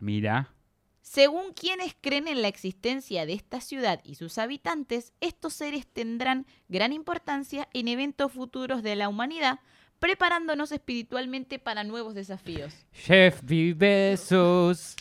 Mira, 0.01 0.53
Según 1.01 1.53
quienes 1.53 1.95
creen 2.01 2.27
en 2.27 2.43
la 2.43 2.49
existencia 2.49 3.25
de 3.25 3.35
esta 3.35 3.61
ciudad 3.61 4.01
y 4.03 4.17
sus 4.17 4.37
habitantes, 4.39 5.13
estos 5.21 5.53
seres 5.55 5.87
tendrán 5.87 6.45
gran 6.69 6.93
importancia 6.93 7.69
en 7.73 7.87
eventos 7.87 8.33
futuros 8.33 8.83
de 8.83 8.97
la 8.97 9.09
humanidad, 9.09 9.61
preparándonos 10.01 10.73
espiritualmente 10.73 11.61
para 11.61 11.85
nuevos 11.85 12.15
desafíos. 12.17 12.75
Jeffrey 12.93 13.75
Besos. 13.75 14.97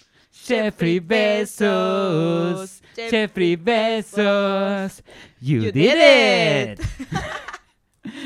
Jeffrey 0.46 1.00
Besos. 1.00 2.82
Jeffrey 2.96 3.56
Besos. 3.56 5.04
You, 5.40 5.62
You 5.62 5.72
did, 5.72 5.74
did 5.74 6.80
it. 6.80 6.82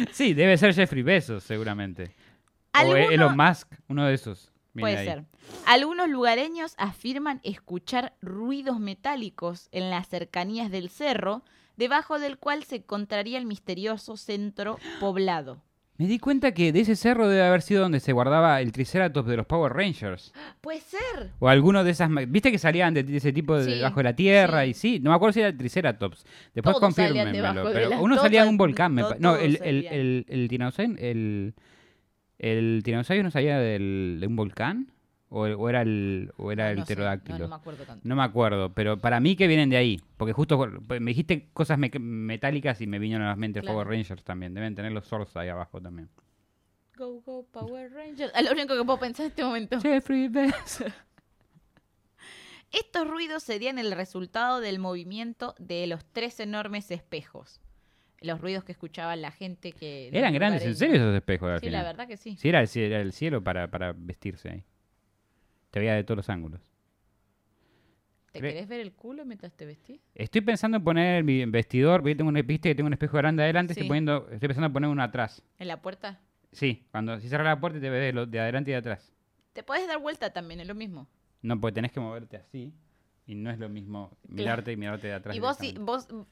sí, 0.12 0.34
debe 0.34 0.58
ser 0.58 0.74
Jeffrey 0.74 1.04
Besos, 1.04 1.44
seguramente. 1.44 2.16
O 2.74 2.96
Elon 2.96 3.36
Musk, 3.36 3.68
uno 3.88 4.06
de 4.06 4.14
esos. 4.14 4.52
Puede 4.74 4.98
ahí. 4.98 5.06
ser. 5.06 5.26
Algunos 5.66 6.10
lugareños 6.10 6.76
afirman 6.78 7.42
escuchar 7.44 8.14
ruidos 8.22 8.80
metálicos 8.80 9.68
en 9.72 9.90
las 9.90 10.08
cercanías 10.08 10.72
del 10.72 10.90
cerro, 10.90 11.44
debajo 11.76 12.20
del 12.20 12.38
cual 12.38 12.64
se 12.64 12.78
encontraría 12.78 13.38
el 13.38 13.46
misterioso 13.46 14.16
centro 14.16 14.78
poblado. 15.00 15.62
Me 16.02 16.08
di 16.08 16.18
cuenta 16.18 16.52
que 16.52 16.72
de 16.72 16.80
ese 16.80 16.96
cerro 16.96 17.30
debe 17.30 17.44
haber 17.44 17.62
sido 17.62 17.84
donde 17.84 18.00
se 18.00 18.12
guardaba 18.12 18.60
el 18.60 18.72
Triceratops 18.72 19.30
de 19.30 19.38
los 19.38 19.46
Power 19.46 19.72
Rangers. 19.72 20.34
Puede 20.60 20.80
ser. 20.82 21.30
O 21.38 21.48
alguno 21.48 21.84
de 21.84 21.92
esas. 21.92 22.10
¿Viste 22.28 22.52
que 22.52 22.58
salían 22.58 22.96
de, 22.96 23.04
de 23.04 23.18
ese 23.18 23.32
tipo 23.32 23.56
de- 23.56 23.66
Sí, 23.66 23.72
debajo 23.76 23.98
de 23.98 24.04
la 24.06 24.16
tierra? 24.16 24.64
sí. 24.64 24.70
Y 24.70 24.74
sí, 24.74 25.00
no 25.00 25.12
me 25.12 25.16
acuerdo 25.16 25.34
si 25.34 25.42
era 25.42 25.50
el 25.50 25.58
Triceratops. 25.58 26.26
Después 26.56 26.76
debajo 27.54 27.68
de 27.68 27.74
Pero 27.76 27.90
la- 27.92 28.00
uno 28.02 28.18
salía 28.18 28.42
en 28.42 28.50
un 28.50 28.58
volcán. 28.58 28.96
me 28.96 29.04
no, 29.20 29.36
el, 29.36 29.60
el, 29.62 29.86
el, 29.86 30.26
el 30.28 30.48
tiranosaurio. 30.48 30.96
El, 30.98 31.54
el 32.40 32.82
no 33.24 33.30
salía 33.30 33.60
del- 33.60 34.18
de 34.22 34.26
un 34.26 34.36
volcán. 34.36 34.88
¿O, 35.34 35.44
o 35.44 35.70
era 35.70 35.82
el, 35.82 36.34
o 36.36 36.52
era 36.52 36.66
No, 36.66 36.70
el 36.72 36.78
no 36.80 36.86
sé, 36.86 36.94
pterodáctilo? 36.94 37.38
No, 37.38 37.44
no 37.46 37.50
me 37.50 37.56
acuerdo 37.56 37.84
tanto. 37.86 38.08
No 38.08 38.16
me 38.18 38.24
acuerdo, 38.24 38.74
pero 38.74 38.98
para 39.00 39.20
mí 39.22 39.38
que 39.38 39.48
vienen 39.48 39.70
de 39.70 39.78
ahí. 39.78 40.02
Porque 40.18 40.34
justo 40.34 40.58
pues, 40.86 41.00
me 41.00 41.12
dijiste 41.12 41.48
cosas 41.54 41.78
me- 41.80 41.90
metálicas 42.00 42.82
y 42.82 42.88
me 42.88 43.00
vinieron 43.00 43.26
a 43.26 43.30
la 43.30 43.36
mente 43.38 43.62
Claro. 43.62 43.76
Power 43.76 43.88
Rangers 43.88 44.24
también. 44.26 44.54
Deben 44.54 44.76
tener 44.76 44.92
los 44.92 45.08
Zords 45.08 45.36
ahí 45.38 45.48
abajo 45.48 45.80
también. 45.82 46.10
Go, 46.98 47.22
go, 47.22 47.46
Power 47.52 47.92
Rangers. 47.94 48.32
Es 48.36 48.44
lo 48.46 48.52
único 48.52 48.76
que 48.76 48.84
puedo 48.84 49.00
pensar 49.00 49.26
en 49.26 49.30
este 49.30 49.44
momento. 49.46 49.80
Jeffrey 49.80 50.28
Bezos. 50.28 50.92
Estos 52.72 53.08
ruidos 53.08 53.44
serían 53.44 53.80
el 53.80 53.92
resultado 53.92 54.60
del 54.62 54.80
movimiento 54.80 55.56
de 55.60 55.88
los 55.88 56.06
tres 56.06 56.40
enormes 56.40 56.90
espejos. 56.92 57.60
Los 58.22 58.40
ruidos 58.40 58.64
que 58.64 58.72
escuchaba 58.72 59.16
la 59.16 59.32
gente 59.32 59.72
que... 59.74 60.10
Eran 60.14 60.34
grandes, 60.34 60.64
en 60.64 60.76
serio, 60.76 60.96
esos 60.96 61.16
espejos 61.16 61.50
al 61.50 61.60
Sí, 61.60 61.66
final. 61.68 61.84
la 61.84 61.90
verdad 61.90 62.08
que 62.08 62.18
sí. 62.18 62.38
Sí, 62.38 62.48
era 62.50 62.62
el, 62.62 62.68
cie- 62.68 62.86
era 62.86 63.02
el 63.02 63.12
cielo 63.14 63.44
para, 63.44 63.70
para 63.70 63.94
vestirse 63.94 64.50
ahí. 64.50 64.64
Te 65.72 65.80
veía 65.80 65.96
de 65.96 66.04
todos 66.04 66.18
los 66.18 66.30
ángulos. 66.30 66.62
¿Te 68.32 68.40
querés 68.40 68.68
ver 68.68 68.80
el 68.80 68.94
culo 68.94 69.26
mientras 69.26 69.52
te 69.54 69.66
vestís? 69.66 70.00
Estoy 70.16 70.40
pensando 70.42 70.78
en 70.78 70.84
poner 70.84 71.24
mi 71.24 71.44
vestidor, 71.46 72.02
porque 72.02 72.16
tengo 72.16 72.30
un, 72.30 72.36
viste 72.36 72.70
que 72.70 72.76
tengo 72.76 72.88
un 72.88 72.94
espejo 72.94 73.18
grande 73.18 73.44
adelante, 73.44 73.74
estoy, 73.74 73.88
poniendo, 73.88 74.30
estoy 74.32 74.48
pensando 74.48 74.68
en 74.68 74.74
poner 74.74 74.90
uno 74.90 75.04
atrás. 75.04 75.44
¿En 75.60 75.68
la 75.68 75.82
puerta? 75.82 76.20
Sí, 76.54 76.86
cuando 76.92 77.20
si 77.20 77.28
cerras 77.28 77.46
la 77.46 77.60
puerta 77.60 77.80
te 77.82 77.90
ves 77.90 78.02
de, 78.02 78.14
lo- 78.14 78.26
de 78.26 78.40
adelante 78.40 78.72
y 78.72 78.74
de 78.74 78.78
atrás. 78.78 79.12
Te 79.54 79.64
puedes 79.64 79.86
dar 79.86 79.98
vuelta 80.00 80.32
también, 80.32 80.62
es 80.62 80.68
lo 80.68 80.76
mismo. 80.76 81.08
No, 81.42 81.60
porque 81.60 81.76
tenés 81.76 81.92
que 81.92 82.00
moverte 82.00 82.38
así. 82.38 82.74
Y 83.28 83.36
no 83.36 83.50
es 83.52 83.60
lo 83.60 83.68
mismo 83.68 84.18
mirarte 84.28 84.72
y 84.72 84.78
mirarte 84.78 85.08
de 85.08 85.14
atrás. 85.14 85.36
y 85.36 85.40
vos, 85.40 85.58
sí- 85.58 85.74
directamente. 85.74 86.08
vos, 86.08 86.26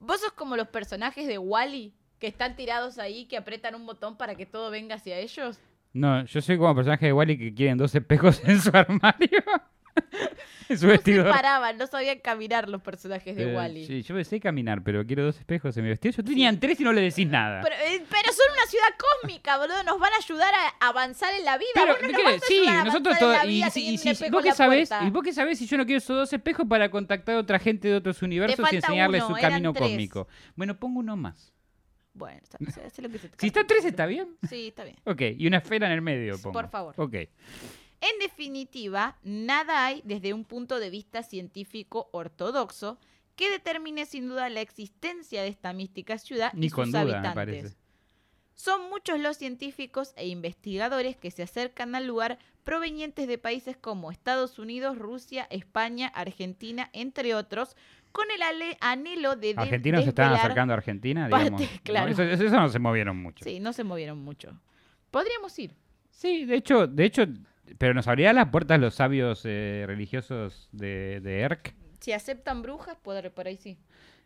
vos 0.00 0.20
sos 0.20 0.32
como 0.32 0.56
los 0.56 0.68
personajes 0.68 1.26
de 1.26 1.36
Wally 1.38 1.94
que 2.18 2.26
están 2.28 2.56
tirados 2.56 2.98
ahí, 2.98 3.26
que 3.26 3.36
apretan 3.36 3.74
un 3.74 3.84
botón 3.84 4.16
para 4.16 4.34
que 4.36 4.46
todo 4.46 4.70
venga 4.70 4.94
hacia 4.96 5.18
ellos. 5.18 5.58
No, 5.94 6.24
yo 6.26 6.40
soy 6.42 6.58
como 6.58 6.74
personaje 6.74 7.06
de 7.06 7.12
Wally 7.12 7.38
que 7.38 7.54
quieren 7.54 7.78
dos 7.78 7.94
espejos 7.94 8.42
en 8.44 8.60
su 8.60 8.70
armario. 8.76 9.42
en 10.68 10.76
su 10.78 10.86
No 10.86 10.90
se 10.90 10.96
vestidor. 10.96 11.30
paraban, 11.30 11.78
no 11.78 11.86
sabían 11.86 12.18
caminar 12.18 12.68
los 12.68 12.82
personajes 12.82 13.36
de 13.36 13.52
Eh, 13.52 13.56
Wally. 13.56 13.86
sí, 13.86 14.02
yo 14.02 14.24
sé 14.24 14.40
caminar, 14.40 14.82
pero 14.82 15.06
quiero 15.06 15.24
dos 15.24 15.38
espejos 15.38 15.76
en 15.76 15.84
mi 15.84 15.90
vestido. 15.90 16.16
Yo 16.16 16.24
tenían 16.24 16.58
tres 16.58 16.80
y 16.80 16.84
no 16.84 16.92
le 16.92 17.00
decís 17.00 17.28
nada. 17.28 17.60
Pero, 17.62 17.76
eh, 17.76 18.02
pero 18.10 18.32
son 18.32 18.52
una 18.54 18.66
ciudad 18.66 18.86
cósmica, 18.98 19.56
boludo. 19.58 19.84
Nos 19.84 20.00
van 20.00 20.12
a 20.12 20.16
ayudar 20.16 20.52
a 20.52 20.88
avanzar 20.88 21.32
en 21.38 21.44
la 21.44 21.58
vida. 21.58 21.68
Pero, 21.74 21.92
no 22.02 22.18
¿qué? 22.18 22.26
a 22.26 22.38
sí, 22.40 22.66
nosotros 22.84 23.16
todos. 23.20 23.44
Y, 23.44 23.60
y 23.60 24.08
espejo 24.08 24.32
¿vos 24.32 24.42
qué 24.42 24.52
sabés? 24.52 24.90
¿Y 25.06 25.10
vos 25.10 25.22
qué 25.22 25.32
sabés 25.32 25.58
si 25.60 25.66
yo 25.68 25.76
no 25.76 25.86
quiero 25.86 25.98
esos 25.98 26.16
dos 26.16 26.32
espejos 26.32 26.66
para 26.68 26.90
contactar 26.90 27.36
a 27.36 27.38
otra 27.38 27.60
gente 27.60 27.86
de 27.86 27.94
otros 27.94 28.20
universos 28.20 28.66
y 28.72 28.76
enseñarles 28.76 29.22
uno, 29.22 29.36
su 29.36 29.40
camino 29.40 29.72
tres. 29.72 29.88
cósmico? 29.90 30.26
Bueno, 30.56 30.76
pongo 30.76 30.98
uno 30.98 31.14
más. 31.16 31.53
Bueno, 32.14 32.40
está, 32.42 32.58
sé- 32.70 32.90
sé 32.90 33.02
lo 33.02 33.08
que 33.10 33.18
se 33.18 33.28
te 33.28 33.36
Si 33.40 33.48
está 33.48 33.66
tres, 33.66 33.84
¿está 33.84 34.06
bien? 34.06 34.36
Sí, 34.48 34.68
está 34.68 34.84
bien. 34.84 34.96
Ok, 35.04 35.20
y 35.36 35.46
una 35.46 35.58
esfera 35.58 35.86
en 35.88 35.92
el 35.92 36.00
medio, 36.02 36.38
pongo. 36.38 36.52
Por 36.52 36.68
favor. 36.68 36.94
Ok. 36.96 37.14
En 37.14 38.18
definitiva, 38.20 39.16
nada 39.22 39.86
hay 39.86 40.00
desde 40.04 40.32
un 40.34 40.44
punto 40.44 40.78
de 40.78 40.90
vista 40.90 41.22
científico 41.22 42.08
ortodoxo 42.12 42.98
que 43.34 43.50
determine 43.50 44.06
sin 44.06 44.28
duda 44.28 44.48
la 44.48 44.60
existencia 44.60 45.42
de 45.42 45.48
esta 45.48 45.72
mística 45.72 46.18
ciudad 46.18 46.52
Ni 46.54 46.66
y 46.66 46.68
sus 46.70 46.76
con 46.76 46.90
duda, 46.90 47.04
me 47.04 47.12
habitantes. 47.12 47.34
parece. 47.34 47.76
Son 48.54 48.88
muchos 48.90 49.18
los 49.18 49.36
científicos 49.38 50.12
e 50.16 50.28
investigadores 50.28 51.16
que 51.16 51.32
se 51.32 51.42
acercan 51.42 51.96
al 51.96 52.06
lugar 52.06 52.38
provenientes 52.64 53.28
de 53.28 53.38
países 53.38 53.76
como 53.76 54.10
Estados 54.10 54.58
Unidos, 54.58 54.98
Rusia, 54.98 55.46
España, 55.50 56.08
Argentina, 56.08 56.90
entre 56.92 57.34
otros, 57.34 57.76
con 58.12 58.26
el 58.34 58.42
ale- 58.42 58.76
anhelo 58.80 59.36
de, 59.36 59.54
Argentinos 59.56 60.02
se 60.04 60.08
estaban 60.10 60.34
acercando 60.34 60.72
a 60.72 60.76
Argentina, 60.76 61.28
parte, 61.28 61.44
digamos. 61.50 61.72
¿no? 61.72 61.80
claro. 61.82 62.10
Eso, 62.10 62.22
eso- 62.22 62.44
eso 62.44 62.56
no 62.60 62.68
se 62.68 62.78
movieron 62.78 63.16
mucho. 63.22 63.44
Sí, 63.44 63.60
no 63.60 63.72
se 63.72 63.84
movieron 63.84 64.18
mucho. 64.18 64.58
Podríamos 65.10 65.56
ir. 65.58 65.74
Sí, 66.10 66.44
de 66.44 66.56
hecho, 66.56 66.86
de 66.86 67.04
hecho, 67.04 67.26
pero 67.78 67.92
nos 67.94 68.06
abrirán 68.08 68.36
las 68.36 68.48
puertas 68.48 68.80
los 68.80 68.94
sabios 68.94 69.42
eh, 69.44 69.84
religiosos 69.86 70.68
de, 70.72 71.20
de 71.22 71.40
Erk. 71.40 71.74
Si 72.00 72.12
aceptan 72.12 72.62
brujas, 72.62 72.96
por, 73.02 73.30
por 73.32 73.46
ahí 73.46 73.56
sí. 73.56 73.78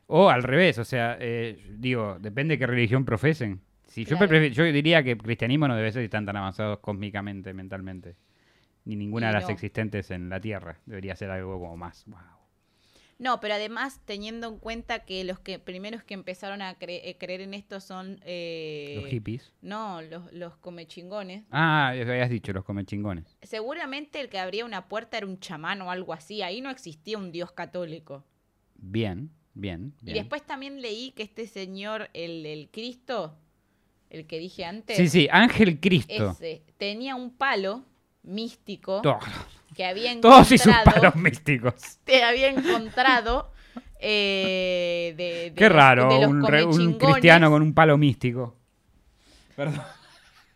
O 0.07 0.29
al 0.31 0.43
revés, 0.43 0.79
o 0.79 0.85
sea, 0.85 1.17
eh, 1.21 1.59
digo, 1.77 2.19
depende 2.21 2.55
de 2.55 2.59
qué 2.59 2.67
religión 2.67 3.05
profesen. 3.05 3.61
Si 3.87 4.05
yo, 4.05 4.17
Claro. 4.19 4.45
yo 4.47 4.65
diría 4.65 5.03
que 5.03 5.13
el 5.13 5.19
cristianismo 5.19 5.67
no 5.69 5.77
debe 5.77 5.93
ser 5.93 6.09
tan 6.11 6.27
tan 6.27 6.37
avanzados 6.37 6.79
cósmicamente, 6.81 7.55
mentalmente. 7.55 8.17
Ni 8.89 8.97
ninguna 8.97 9.27
de 9.29 9.35
las 9.35 9.45
no. 9.45 9.51
existentes 9.51 10.11
en 10.11 10.29
la 10.31 10.41
Tierra. 10.41 10.81
Debería 10.87 11.15
ser 11.15 11.31
algo 11.31 11.59
como 11.61 11.77
más. 11.77 12.05
Wow. 12.07 12.19
No, 13.19 13.41
pero 13.41 13.55
además 13.55 14.01
teniendo 14.05 14.47
en 14.49 14.59
cuenta 14.59 15.05
que 15.05 15.25
los 15.25 15.41
que 15.41 15.59
primeros 15.59 16.05
que 16.05 16.15
empezaron 16.15 16.63
a 16.63 16.79
cre- 16.79 17.01
eh, 17.03 17.17
creer 17.19 17.41
en 17.41 17.53
esto 17.53 17.81
son... 17.81 18.21
eh, 18.25 18.95
Los 19.03 19.11
hippies. 19.11 19.53
No, 19.61 20.01
los, 20.03 20.33
los 20.33 20.57
comechingones. 20.57 21.45
Ah, 21.51 21.93
eso 21.97 22.11
habías 22.13 22.31
dicho, 22.31 22.53
los 22.53 22.65
comechingones. 22.65 23.37
Seguramente 23.43 24.21
el 24.21 24.29
que 24.29 24.39
abría 24.39 24.65
una 24.65 24.89
puerta 24.89 25.19
era 25.19 25.27
un 25.27 25.39
chamán 25.41 25.83
o 25.83 25.91
algo 25.91 26.13
así. 26.15 26.43
Ahí 26.43 26.61
no 26.61 26.71
existía 26.71 27.19
un 27.19 27.33
dios 27.33 27.51
católico. 27.53 28.25
Bien, 28.77 29.31
bien, 29.55 29.93
Y 30.03 30.13
después 30.15 30.47
también 30.47 30.81
leí 30.81 31.11
que 31.11 31.25
este 31.25 31.47
señor, 31.49 32.09
el, 32.15 32.47
el 32.47 32.71
Cristo, 32.71 33.37
el 34.11 34.27
que 34.29 34.39
dije 34.39 34.65
antes, 34.65 34.97
Sí, 34.97 35.09
sí, 35.09 35.29
Ángel 35.31 35.81
Cristo. 35.81 36.31
ese, 36.31 36.63
tenía 36.79 37.17
un 37.17 37.33
palo 37.37 37.85
místico 38.23 39.01
To- 39.03 39.19
que 39.75 39.85
había 39.85 40.21
Todos 40.21 40.51
y 40.53 40.59
sus 40.59 40.67
encontrado, 40.69 41.01
palos 41.01 41.17
místicos. 41.17 41.75
te 42.05 42.23
había 42.25 42.49
encontrado 42.49 43.53
eh, 44.01 45.15
de, 45.17 45.25
de 45.51 45.53
Qué 45.55 45.69
raro, 45.69 46.09
de 46.09 46.21
los 46.21 46.31
un, 46.31 46.45
re- 46.47 46.65
un 46.65 46.71
comechingones. 46.73 47.15
cristiano 47.15 47.51
con 47.51 47.63
un 47.63 47.75
palo 47.75 47.97
místico. 47.99 48.57
Perdón, 49.57 49.83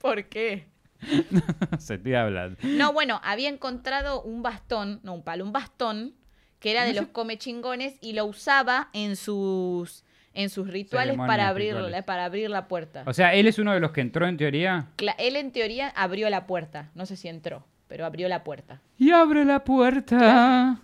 ¿Por 0.00 0.24
qué? 0.24 0.66
no 1.70 1.80
sé, 1.80 1.94
estoy 1.94 2.14
hablando. 2.14 2.56
No, 2.62 2.92
bueno, 2.92 3.20
había 3.24 3.48
encontrado 3.48 4.22
un 4.22 4.42
bastón, 4.42 5.00
no 5.02 5.14
un 5.14 5.22
palo, 5.24 5.44
un 5.44 5.52
bastón 5.52 6.14
que 6.60 6.70
era 6.70 6.84
de 6.84 6.94
los 6.94 7.08
comechingones 7.08 7.96
y 8.00 8.12
lo 8.12 8.24
usaba 8.24 8.88
en 8.92 9.16
sus 9.16 10.04
en 10.34 10.48
sus 10.50 10.68
rituales 10.68 11.10
Ceremonias, 11.12 11.36
para 11.36 11.48
abrir 11.48 11.74
rituales. 11.74 12.04
para 12.04 12.24
abrir 12.24 12.50
la 12.50 12.68
puerta. 12.68 13.02
O 13.06 13.12
sea, 13.12 13.34
él 13.34 13.46
es 13.46 13.58
uno 13.58 13.72
de 13.72 13.80
los 13.80 13.90
que 13.92 14.00
entró 14.00 14.26
en 14.26 14.36
teoría. 14.36 14.86
Cla- 14.96 15.14
él 15.18 15.36
en 15.36 15.52
teoría 15.52 15.88
abrió 15.90 16.30
la 16.30 16.46
puerta, 16.46 16.90
no 16.94 17.04
sé 17.06 17.16
si 17.16 17.28
entró, 17.28 17.64
pero 17.88 18.06
abrió 18.06 18.28
la 18.28 18.42
puerta. 18.44 18.80
Y 18.98 19.10
abre 19.10 19.44
la 19.44 19.64
puerta. 19.64 20.80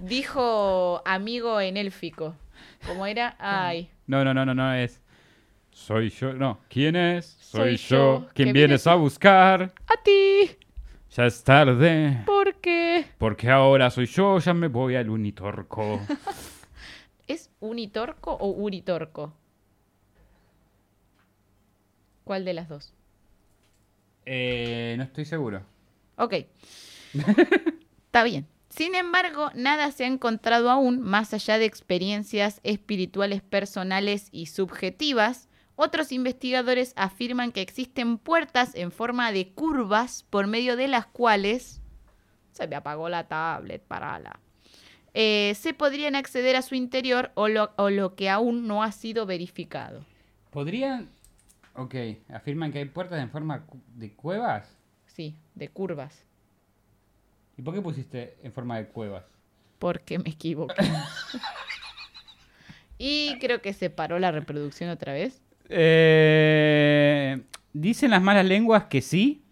Dijo 0.00 1.02
amigo 1.04 1.60
en 1.60 1.76
élfico. 1.76 2.34
¿Cómo 2.86 3.06
era? 3.06 3.36
Ay. 3.38 3.90
No, 4.06 4.24
no, 4.24 4.34
no, 4.34 4.44
no, 4.44 4.54
no 4.54 4.74
es. 4.74 5.00
Soy 5.70 6.10
yo. 6.10 6.32
No, 6.34 6.60
¿quién 6.68 6.94
es? 6.96 7.36
Soy 7.40 7.76
Soy, 7.78 7.88
yo, 7.88 8.20
yo. 8.20 8.28
que 8.28 8.44
¿Quién 8.44 8.52
vienes 8.52 8.68
vienes 8.68 8.86
a 8.86 8.94
buscar? 8.94 9.72
A 9.86 10.02
ti. 10.02 10.50
Ya 11.16 11.26
es 11.26 11.42
tarde. 11.44 12.22
¿Por 12.26 12.54
qué? 12.56 13.04
Porque 13.18 13.48
ahora 13.50 13.88
soy 13.90 14.06
yo, 14.06 14.38
ya 14.38 14.52
me 14.54 14.68
voy 14.68 14.96
al 14.96 15.08
Unitorco. 15.10 16.00
¿Es 17.26 17.50
unitorco 17.60 18.32
o 18.32 18.48
uritorco? 18.50 19.32
¿Cuál 22.24 22.44
de 22.44 22.54
las 22.54 22.68
dos? 22.68 22.94
eh, 24.26 24.94
no 24.96 25.04
estoy 25.04 25.24
seguro. 25.24 25.62
Ok. 26.16 26.34
Está 28.06 28.24
bien. 28.24 28.46
Sin 28.70 28.94
embargo, 28.94 29.50
nada 29.54 29.92
se 29.92 30.04
ha 30.04 30.08
encontrado 30.08 30.70
aún, 30.70 31.00
más 31.00 31.32
allá 31.32 31.58
de 31.58 31.64
experiencias 31.64 32.60
espirituales 32.64 33.42
personales 33.42 34.28
y 34.32 34.46
subjetivas. 34.46 35.48
Otros 35.76 36.10
investigadores 36.10 36.92
afirman 36.96 37.52
que 37.52 37.60
existen 37.60 38.18
puertas 38.18 38.74
en 38.74 38.90
forma 38.90 39.30
de 39.30 39.52
curvas 39.52 40.24
por 40.28 40.46
medio 40.46 40.76
de 40.76 40.88
las 40.88 41.06
cuales... 41.06 41.80
Se 42.52 42.66
me 42.66 42.76
apagó 42.76 43.08
la 43.08 43.28
tablet, 43.28 43.82
parala. 43.82 44.40
Eh, 45.14 45.54
se 45.56 45.74
podrían 45.74 46.16
acceder 46.16 46.56
a 46.56 46.62
su 46.62 46.74
interior 46.74 47.30
o 47.34 47.48
lo, 47.48 47.72
o 47.76 47.90
lo 47.90 48.14
que 48.14 48.28
aún 48.28 48.66
no 48.66 48.82
ha 48.82 48.92
sido 48.92 49.26
verificado. 49.26 50.04
¿Podrían...? 50.50 51.08
Ok, 51.76 51.94
afirman 52.32 52.70
que 52.72 52.78
hay 52.78 52.84
puertas 52.84 53.20
en 53.20 53.30
forma 53.30 53.64
de 53.94 54.12
cuevas. 54.12 54.68
Sí, 55.06 55.34
de 55.54 55.68
curvas. 55.68 56.24
¿Y 57.56 57.62
por 57.62 57.74
qué 57.74 57.80
pusiste 57.80 58.36
en 58.42 58.52
forma 58.52 58.76
de 58.76 58.86
cuevas? 58.86 59.24
Porque 59.78 60.18
me 60.18 60.30
equivoqué. 60.30 60.74
y 62.98 63.38
creo 63.38 63.60
que 63.60 63.72
se 63.72 63.90
paró 63.90 64.18
la 64.18 64.30
reproducción 64.30 64.90
otra 64.90 65.12
vez. 65.12 65.40
Eh, 65.68 67.40
Dicen 67.74 68.12
las 68.12 68.22
malas 68.22 68.46
lenguas 68.46 68.84
que 68.84 69.02
sí. 69.02 69.42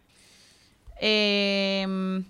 Em, 1.00 2.24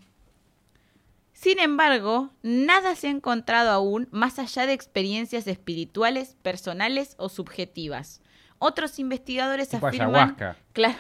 sin 1.43 1.59
embargo, 1.59 2.31
nada 2.43 2.95
se 2.95 3.09
ha 3.09 3.11
encontrado 3.11 3.71
aún 3.71 4.07
más 4.13 4.39
allá 4.39 4.65
de 4.65 4.73
experiencias 4.75 5.49
espirituales, 5.49 6.37
personales 6.43 7.17
o 7.19 7.29
subjetivas. 7.29 8.21
Otros 8.59 9.01
investigadores 9.01 9.69
Tipo 9.69 9.89
afirman... 9.89 10.15
ayahuasca. 10.15 10.57
Claro. 10.73 10.99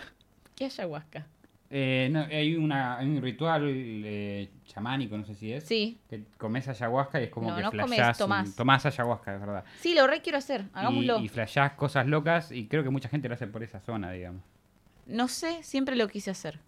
¿Qué 0.56 0.64
ayahuasca? 0.64 1.26
Eh, 1.70 2.08
no, 2.10 2.20
hay, 2.24 2.56
una, 2.56 2.98
hay 2.98 3.06
un 3.06 3.22
ritual 3.22 3.62
eh, 3.66 4.50
chamánico, 4.66 5.16
no 5.16 5.24
sé 5.24 5.36
si 5.36 5.52
es. 5.52 5.62
Sí. 5.64 5.96
Que 6.10 6.24
comes 6.38 6.66
ayahuasca 6.66 7.20
y 7.20 7.24
es 7.24 7.30
como 7.30 7.48
No, 7.50 7.56
que 7.56 7.62
no 7.62 7.70
comes, 7.70 7.86
flashás. 7.86 8.18
tomás. 8.18 8.56
Tomás 8.56 8.84
ayahuasca, 8.84 9.34
es 9.36 9.40
verdad. 9.40 9.64
Sí, 9.80 9.94
lo 9.94 10.08
re 10.08 10.22
quiero 10.22 10.38
hacer. 10.38 10.64
Hagámoslo. 10.74 11.20
Y, 11.20 11.26
y 11.26 11.28
flashás 11.28 11.72
cosas 11.74 12.08
locas 12.08 12.50
y 12.50 12.66
creo 12.66 12.82
que 12.82 12.90
mucha 12.90 13.08
gente 13.08 13.28
lo 13.28 13.34
hace 13.34 13.46
por 13.46 13.62
esa 13.62 13.78
zona, 13.80 14.10
digamos. 14.10 14.42
No 15.06 15.28
sé, 15.28 15.62
siempre 15.62 15.94
lo 15.94 16.08
quise 16.08 16.32
hacer. 16.32 16.58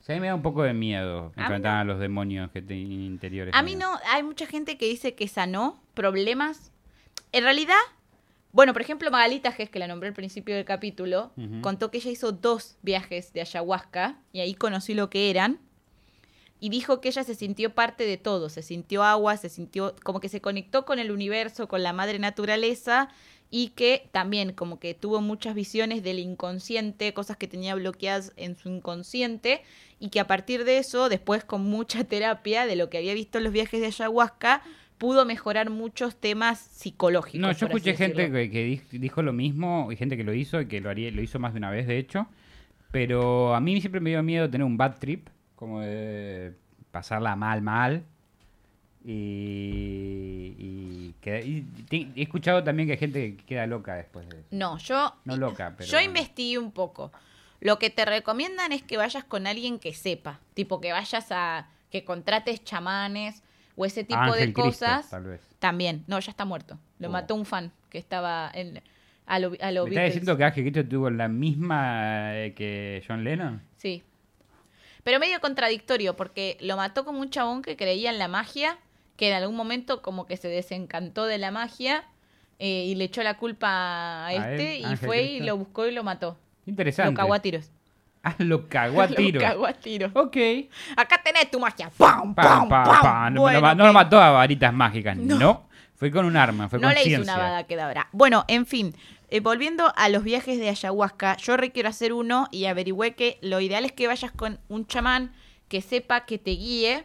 Sea, 0.00 0.14
a 0.14 0.18
mí 0.18 0.20
me 0.20 0.28
da 0.28 0.34
un 0.34 0.42
poco 0.42 0.62
de 0.62 0.72
miedo 0.72 1.32
enfrentar 1.36 1.76
a 1.76 1.84
los 1.84 1.98
demonios 1.98 2.50
que 2.50 2.62
tienen 2.62 3.02
interiores. 3.02 3.54
A 3.54 3.62
mí 3.62 3.74
no, 3.74 3.98
hay 4.10 4.22
mucha 4.22 4.46
gente 4.46 4.78
que 4.78 4.86
dice 4.86 5.14
que 5.14 5.28
sanó 5.28 5.80
problemas. 5.94 6.72
En 7.32 7.44
realidad, 7.44 7.76
bueno, 8.52 8.72
por 8.72 8.82
ejemplo, 8.82 9.10
Magalita 9.10 9.52
Gess, 9.52 9.68
que 9.70 9.78
la 9.78 9.86
nombré 9.86 10.08
al 10.08 10.14
principio 10.14 10.54
del 10.56 10.64
capítulo, 10.64 11.32
contó 11.60 11.90
que 11.90 11.98
ella 11.98 12.10
hizo 12.10 12.32
dos 12.32 12.76
viajes 12.82 13.32
de 13.32 13.42
ayahuasca 13.42 14.16
y 14.32 14.40
ahí 14.40 14.54
conocí 14.54 14.94
lo 14.94 15.10
que 15.10 15.30
eran. 15.30 15.58
Y 16.62 16.68
dijo 16.68 17.00
que 17.00 17.08
ella 17.08 17.24
se 17.24 17.34
sintió 17.34 17.74
parte 17.74 18.04
de 18.04 18.18
todo, 18.18 18.50
se 18.50 18.62
sintió 18.62 19.02
agua, 19.02 19.36
se 19.36 19.48
sintió 19.48 19.94
como 20.02 20.20
que 20.20 20.28
se 20.28 20.42
conectó 20.42 20.84
con 20.84 20.98
el 20.98 21.10
universo, 21.10 21.68
con 21.68 21.82
la 21.82 21.94
madre 21.94 22.18
naturaleza 22.18 23.08
y 23.50 23.68
que 23.70 24.08
también 24.12 24.52
como 24.52 24.78
que 24.78 24.94
tuvo 24.94 25.20
muchas 25.20 25.54
visiones 25.54 26.02
del 26.02 26.18
inconsciente, 26.20 27.12
cosas 27.12 27.36
que 27.36 27.48
tenía 27.48 27.74
bloqueadas 27.74 28.32
en 28.36 28.56
su 28.56 28.68
inconsciente 28.68 29.62
y 29.98 30.08
que 30.10 30.20
a 30.20 30.26
partir 30.26 30.64
de 30.64 30.78
eso, 30.78 31.08
después 31.08 31.44
con 31.44 31.64
mucha 31.64 32.04
terapia 32.04 32.66
de 32.66 32.76
lo 32.76 32.90
que 32.90 32.98
había 32.98 33.14
visto 33.14 33.38
en 33.38 33.44
los 33.44 33.52
viajes 33.52 33.80
de 33.80 33.86
ayahuasca, 33.86 34.62
pudo 34.98 35.24
mejorar 35.24 35.70
muchos 35.70 36.14
temas 36.16 36.58
psicológicos. 36.60 37.40
No, 37.40 37.52
yo 37.52 37.66
escuché 37.66 37.94
gente 37.94 38.30
que, 38.30 38.50
que 38.50 38.64
di- 38.64 38.98
dijo 38.98 39.22
lo 39.22 39.32
mismo 39.32 39.90
y 39.90 39.96
gente 39.96 40.16
que 40.16 40.24
lo 40.24 40.34
hizo 40.34 40.60
y 40.60 40.66
que 40.66 40.80
lo, 40.80 40.90
haría, 40.90 41.10
lo 41.10 41.22
hizo 41.22 41.38
más 41.38 41.52
de 41.54 41.58
una 41.58 41.70
vez, 41.70 41.86
de 41.86 41.98
hecho. 41.98 42.26
Pero 42.92 43.54
a 43.54 43.60
mí 43.60 43.80
siempre 43.80 44.00
me 44.00 44.10
dio 44.10 44.22
miedo 44.22 44.50
tener 44.50 44.64
un 44.66 44.76
bad 44.76 44.98
trip, 44.98 45.28
como 45.54 45.80
de 45.80 46.54
pasarla 46.90 47.36
mal, 47.36 47.62
mal. 47.62 48.04
Y, 49.04 50.54
y, 50.58 51.14
y 51.24 51.62
te- 51.88 52.08
he 52.16 52.22
escuchado 52.22 52.62
también 52.64 52.86
que 52.88 52.92
hay 52.92 52.98
gente 52.98 53.36
que 53.36 53.44
queda 53.44 53.66
loca 53.66 53.94
después 53.94 54.28
de 54.28 54.38
eso. 54.40 54.48
No, 54.50 54.78
yo. 54.78 55.14
No 55.24 55.36
loca, 55.36 55.74
pero- 55.76 55.88
Yo 55.90 56.00
investigué 56.00 56.58
un 56.58 56.72
poco. 56.72 57.12
Lo 57.60 57.78
que 57.78 57.90
te 57.90 58.04
recomiendan 58.04 58.72
es 58.72 58.82
que 58.82 58.96
vayas 58.96 59.24
con 59.24 59.46
alguien 59.46 59.78
que 59.78 59.92
sepa. 59.94 60.40
Tipo, 60.54 60.80
que 60.80 60.92
vayas 60.92 61.26
a. 61.30 61.68
que 61.90 62.04
contrates 62.04 62.62
chamanes 62.64 63.42
o 63.76 63.84
ese 63.84 64.04
tipo 64.04 64.20
Ángel 64.20 64.48
de 64.48 64.52
Cristo, 64.54 64.62
cosas. 64.86 65.10
tal 65.10 65.24
vez. 65.24 65.40
También. 65.58 66.04
No, 66.06 66.18
ya 66.20 66.30
está 66.30 66.44
muerto. 66.44 66.78
Lo 66.98 67.08
Oh. 67.08 67.12
mató 67.12 67.34
un 67.34 67.44
fan 67.44 67.72
que 67.90 67.98
estaba 67.98 68.50
en. 68.54 68.80
A 69.26 69.38
lo, 69.38 69.52
a 69.60 69.70
lo 69.70 69.84
¿Me 69.84 69.90
estás 69.90 69.94
Beatles. 69.94 70.04
diciendo 70.14 70.36
que 70.36 70.44
Ángel 70.44 70.64
Cristo 70.64 70.88
tuvo 70.88 71.10
la 71.10 71.28
misma 71.28 72.36
eh, 72.36 72.54
que 72.54 73.02
John 73.06 73.22
Lennon? 73.24 73.62
Sí. 73.76 74.02
Pero 75.04 75.18
medio 75.20 75.40
contradictorio, 75.40 76.16
porque 76.16 76.56
lo 76.60 76.76
mató 76.76 77.04
como 77.04 77.20
un 77.20 77.30
chabón 77.30 77.62
que 77.62 77.76
creía 77.76 78.10
en 78.10 78.18
la 78.18 78.26
magia, 78.28 78.78
que 79.20 79.28
en 79.28 79.34
algún 79.34 79.54
momento 79.54 80.00
como 80.00 80.26
que 80.26 80.38
se 80.38 80.48
desencantó 80.48 81.26
de 81.26 81.36
la 81.36 81.50
magia 81.50 82.04
eh, 82.58 82.84
y 82.86 82.94
le 82.94 83.04
echó 83.04 83.22
la 83.22 83.36
culpa 83.36 83.68
a 83.68 84.26
¿A 84.28 84.32
este 84.32 84.76
él? 84.76 84.80
y 84.80 84.84
Ángel 84.84 85.06
fue 85.06 85.22
y 85.24 85.40
lo 85.40 85.58
buscó 85.58 85.86
y 85.86 85.92
lo 85.92 86.02
mató. 86.02 86.38
Interesante. 86.64 87.12
Lo 87.12 87.16
cagó 87.18 87.34
a 87.34 87.38
tiros. 87.40 87.70
Ah, 88.22 88.34
lo 88.38 88.66
cagó 88.70 89.02
a 89.02 89.08
tiro. 89.08 89.40
Lo 89.40 89.46
cagó 89.46 89.66
a 89.66 89.72
tiros. 89.74 90.10
Ok. 90.14 90.36
Acá 90.96 91.20
tenés 91.22 91.50
tu 91.50 91.60
magia. 91.60 91.90
¡Pam, 91.98 92.34
Pa, 92.34 92.42
pam, 92.42 92.68
pa, 92.70 92.82
pam! 92.84 93.02
pa. 93.02 93.30
No, 93.30 93.42
Bueno, 93.42 93.60
no- 93.60 93.74
no 93.74 93.86
lo 93.88 93.92
mató 93.92 94.20
a 94.20 94.30
varitas 94.30 94.72
mágicas. 94.72 95.16
No. 95.18 95.38
No. 95.38 95.68
Fue 95.96 96.10
con 96.10 96.24
un 96.24 96.34
arma, 96.38 96.68
fue 96.70 96.78
No 96.78 96.86
con 96.88 96.94
le 96.94 97.00
hizo 97.00 97.08
ciencia. 97.08 97.34
una 97.34 97.42
bada 97.42 97.64
quedabra. 97.64 98.08
Bueno, 98.12 98.46
en 98.48 98.64
fin, 98.64 98.94
eh, 99.28 99.40
volviendo 99.40 99.92
a 99.96 100.08
los 100.08 100.24
viajes 100.24 100.58
de 100.58 100.70
ayahuasca, 100.70 101.36
yo 101.36 101.58
requiero 101.58 101.90
hacer 101.90 102.14
uno 102.14 102.48
y 102.50 102.64
averigüé 102.64 103.14
que 103.14 103.38
lo 103.42 103.60
ideal 103.60 103.84
es 103.84 103.92
que 103.92 104.06
vayas 104.06 104.32
con 104.32 104.58
un 104.68 104.86
chamán 104.86 105.32
que 105.68 105.82
sepa 105.82 106.24
que 106.24 106.38
te 106.38 106.52
guíe, 106.52 107.04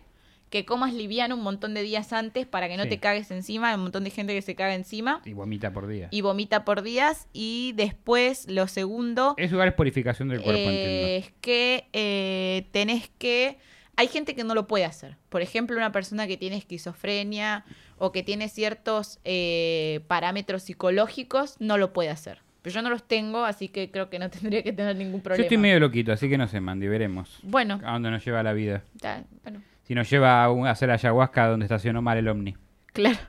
que 0.55 0.65
comas 0.65 0.93
liviano 0.93 1.35
un 1.35 1.43
montón 1.43 1.73
de 1.73 1.81
días 1.81 2.13
antes 2.13 2.45
para 2.45 2.69
que 2.69 2.77
no 2.77 2.83
Sí. 2.83 2.89
te 2.89 2.99
cagues 2.99 3.29
encima. 3.31 3.69
Hay 3.69 3.75
un 3.75 3.81
montón 3.81 4.05
de 4.05 4.09
gente 4.09 4.33
que 4.33 4.41
se 4.41 4.55
caga 4.55 4.73
encima 4.73 5.21
Y 5.25 5.33
vomita 5.33 5.73
por 5.73 5.85
día. 5.87 6.07
y 6.11 6.21
vomita 6.21 6.63
por 6.63 6.81
días. 6.81 7.27
Y 7.33 7.73
después, 7.75 8.49
lo 8.49 8.67
segundo, 8.69 9.33
Es 9.37 9.51
lugar 9.51 9.67
es 9.67 9.73
purificación 9.73 10.29
del 10.29 10.41
cuerpo, 10.41 10.61
eh, 10.69 11.17
es 11.17 11.33
que 11.41 11.89
eh, 11.91 12.67
tenés 12.71 13.09
que... 13.17 13.57
Hay 13.97 14.07
gente 14.07 14.33
que 14.35 14.43
no 14.45 14.53
lo 14.55 14.65
puede 14.67 14.85
hacer. 14.85 15.17
Por 15.29 15.41
ejemplo, 15.41 15.75
una 15.77 15.91
persona 15.91 16.25
que 16.27 16.37
tiene 16.37 16.55
esquizofrenia 16.57 17.65
o 17.97 18.11
que 18.11 18.23
tiene 18.23 18.47
ciertos 18.49 19.19
eh, 19.23 20.01
parámetros 20.07 20.63
psicológicos 20.63 21.55
no 21.59 21.77
lo 21.77 21.91
puede 21.93 22.09
hacer. 22.09 22.39
Pero 22.61 22.73
yo 22.75 22.81
no 22.81 22.89
los 22.89 23.03
tengo, 23.07 23.43
así 23.45 23.67
que 23.69 23.91
creo 23.91 24.09
que 24.09 24.19
no 24.19 24.29
tendría 24.31 24.63
que 24.63 24.73
tener 24.73 24.95
ningún 24.95 25.19
Yo 25.19 25.23
problema. 25.23 25.43
estoy 25.43 25.57
medio 25.57 25.79
loquito, 25.79 26.11
así 26.13 26.29
que 26.29 26.37
no 26.37 26.47
sé, 26.47 26.59
Mandy, 26.61 26.87
veremos. 26.87 27.39
Bueno, 27.43 27.79
A 27.85 27.91
dónde 27.93 28.09
nos 28.11 28.23
lleva 28.25 28.41
la 28.43 28.53
vida. 28.53 28.83
ya, 29.01 29.23
bueno, 29.43 29.61
Si 29.85 29.95
nos 29.95 30.09
lleva 30.09 30.43
a, 30.43 30.69
hacer 30.69 30.91
ayahuasca 30.91 31.47
donde 31.47 31.65
estacionó 31.65 32.01
mal 32.01 32.17
el 32.17 32.27
ovni. 32.27 32.55
claro. 32.93 33.19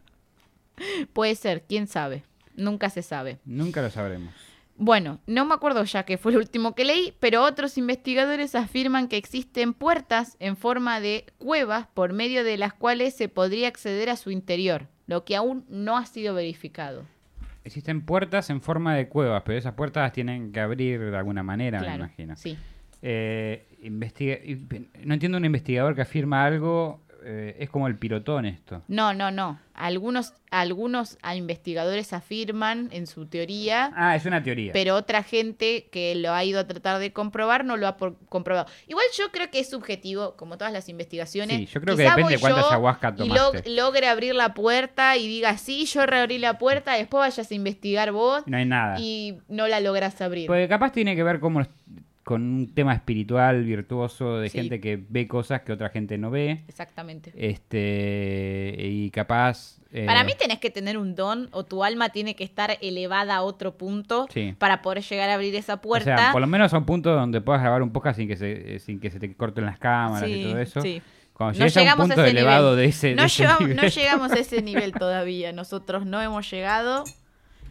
Puede 1.13 1.35
ser, 1.35 1.65
quién 1.67 1.87
sabe. 1.87 2.23
Nunca 2.55 2.91
se 2.91 3.03
sabe. 3.03 3.39
Nunca 3.45 3.81
lo 3.81 3.91
sabremos. 3.91 4.35
Bueno, 4.79 5.21
no 5.27 5.47
me 5.47 5.55
acuerdo 5.55 5.85
ya 5.85 6.03
que 6.03 6.19
fue 6.19 6.33
el 6.33 6.39
último 6.39 6.75
que 6.75 6.85
leí, 6.85 7.15
pero 7.19 7.43
otros 7.43 7.79
investigadores 7.79 8.55
afirman 8.55 9.09
que 9.09 9.17
existen 9.17 9.73
puertas 9.73 10.37
en 10.39 10.57
forma 10.57 11.01
de 11.01 11.25
cuevas 11.39 11.87
por 11.95 12.13
medio 12.13 12.45
de 12.45 12.59
las 12.59 12.75
cuales 12.75 13.17
se 13.17 13.31
podría 13.31 13.69
acceder 13.69 14.11
a 14.11 14.17
su 14.17 14.31
interior, 14.31 14.87
lo 15.07 15.25
que 15.25 15.35
aún 15.35 15.65
no 15.71 15.97
ha 15.97 16.05
sido 16.05 16.35
verificado. 16.35 17.05
Existen 17.65 18.03
puertas 18.03 18.51
en 18.51 18.61
forma 18.61 18.95
de 18.95 19.09
cuevas, 19.09 19.43
pero 19.47 19.59
esas 19.59 19.73
puertas 19.73 20.03
las 20.03 20.13
tienen 20.13 20.53
que 20.53 20.61
abrir 20.61 21.11
de 21.11 21.17
alguna 21.17 21.43
manera, 21.43 21.81
me 21.81 21.95
imagino. 21.95 22.37
sí. 22.37 22.59
Eh, 23.03 23.67
investiga- 23.83 24.39
y- 24.45 24.57
no 25.05 25.15
entiendo 25.15 25.39
un 25.39 25.45
investigador 25.45 25.95
que 25.95 26.03
afirma 26.03 26.45
algo, 26.45 27.01
eh, 27.29 27.57
es 27.59 27.71
como 27.71 27.87
el 27.89 27.97
pilotón 27.97 28.47
esto. 28.47 28.83
No, 28.89 29.13
no, 29.13 29.31
no. 29.31 29.59
Algunos, 29.75 30.33
algunos 30.51 31.19
a 31.23 31.35
investigadores 31.37 32.13
afirman 32.13 32.89
en 32.93 33.07
su 33.07 33.27
teoría, 33.27 33.93
Ah, 33.97 34.17
es 34.17 34.25
una 34.27 34.43
teoría. 34.43 34.73
pero 34.73 34.95
otra 34.95 35.23
gente 35.23 35.89
que 35.93 36.15
lo 36.15 36.33
ha 36.33 36.45
ido 36.45 36.59
a 36.61 36.67
tratar 36.67 36.99
de 37.01 37.13
comprobar 37.13 37.65
no 37.65 37.77
lo 37.77 37.87
ha 37.89 37.97
comprobado. 38.29 38.67
Igual 38.89 39.05
yo 39.19 39.31
creo 39.33 39.51
que 39.51 39.59
es 39.61 39.69
subjetivo, 39.69 40.35
como 40.37 40.57
todas 40.57 40.73
las 40.73 40.89
investigaciones. 40.89 41.57
Sí, 41.59 41.67
yo 41.67 41.81
creo 41.81 41.97
que 41.97 42.05
depende 42.05 42.35
de 42.35 42.39
cuánta 42.39 42.69
ayahuasca 42.69 43.15
Y 43.19 43.29
log- 43.29 43.47
tomaste. 43.51 43.71
logre 43.71 44.07
abrir 44.09 44.35
la 44.35 44.55
puerta 44.55 45.17
y 45.17 45.27
diga, 45.29 45.59
sí, 45.59 45.85
yo 45.87 46.07
reabrí 46.07 46.39
la 46.39 46.59
puerta, 46.59 46.95
después 46.95 47.21
vayas 47.21 47.51
a 47.51 47.55
investigar 47.55 48.13
vos 48.13 48.45
No 48.47 48.57
hay 48.57 48.65
nada. 48.67 48.97
y 49.01 49.39
no 49.49 49.67
la 49.69 49.81
logras 49.81 50.21
abrir. 50.23 50.47
Porque 50.47 50.69
capaz 50.69 50.93
tiene 50.93 51.15
que 51.17 51.23
ver 51.25 51.41
cómo, 51.41 51.63
con 52.27 52.43
un 52.43 52.75
tema 52.75 52.93
espiritual 52.93 53.63
virtuoso 53.63 54.39
de 54.39 54.49
Sí. 54.49 54.59
gente 54.59 54.81
que 54.81 55.01
ve 55.09 55.29
cosas 55.29 55.61
que 55.63 55.71
otra 55.73 55.91
gente 55.91 56.19
no 56.19 56.33
ve. 56.33 56.65
Exactamente. 56.67 57.33
Este, 57.37 58.75
y 58.81 59.11
capaz. 59.11 59.79
eh, 59.93 60.07
Para 60.07 60.25
mí 60.25 60.33
tenés 60.37 60.59
que 60.59 60.71
tener 60.71 60.99
un 60.99 61.15
don 61.15 61.49
o 61.53 61.65
tu 61.65 61.85
alma 61.85 62.09
tiene 62.09 62.35
que 62.35 62.43
estar 62.43 62.79
elevada 62.81 63.37
a 63.37 63.43
otro 63.43 63.77
punto 63.79 64.27
Sí. 64.35 64.55
para 64.59 64.83
poder 64.83 65.05
llegar 65.05 65.31
a 65.31 65.35
abrir 65.35 65.55
esa 65.55 65.75
O 65.75 65.81
puerta. 65.81 66.17
sea, 66.17 66.33
por 66.33 66.41
lo 66.41 66.49
menos 66.49 66.75
a 66.75 66.79
un 66.79 66.85
punto 66.85 67.15
donde 67.15 67.41
puedas 67.41 67.63
grabar 67.63 67.81
un 67.83 67.93
podcast 67.93 68.19
sin 68.19 68.27
que 68.27 68.37
se, 68.37 68.75
eh, 68.75 68.79
sin 68.81 68.99
que 68.99 69.11
se 69.11 69.21
te 69.21 69.33
corten 69.37 69.65
las 69.65 69.79
cámaras 69.79 70.29
Sí, 70.29 70.41
y 70.41 70.43
todo 70.51 70.59
eso. 70.59 70.81
sí. 70.81 71.01
Cuando 71.33 71.53
No 71.61 71.67
llegues 71.67 71.77
a 71.77 71.81
un 71.81 71.85
llegamos 71.85 72.11
a 72.11 72.15
ese 72.15 72.31
elevado 72.31 72.71
nivel. 72.71 72.77
de 72.85 72.89
ese, 72.91 73.07
de 73.09 73.15
no, 73.15 73.23
ese 73.25 73.43
llegamos, 73.43 73.61
nivel. 73.61 73.77
no 73.77 73.83
llegamos 73.89 74.33
a 74.33 74.39
ese 74.41 74.63
nivel 74.63 74.93
todavía. 74.93 75.53
Nosotros 75.53 76.07
no 76.07 76.21
hemos 76.21 76.51
llegado. 76.51 77.05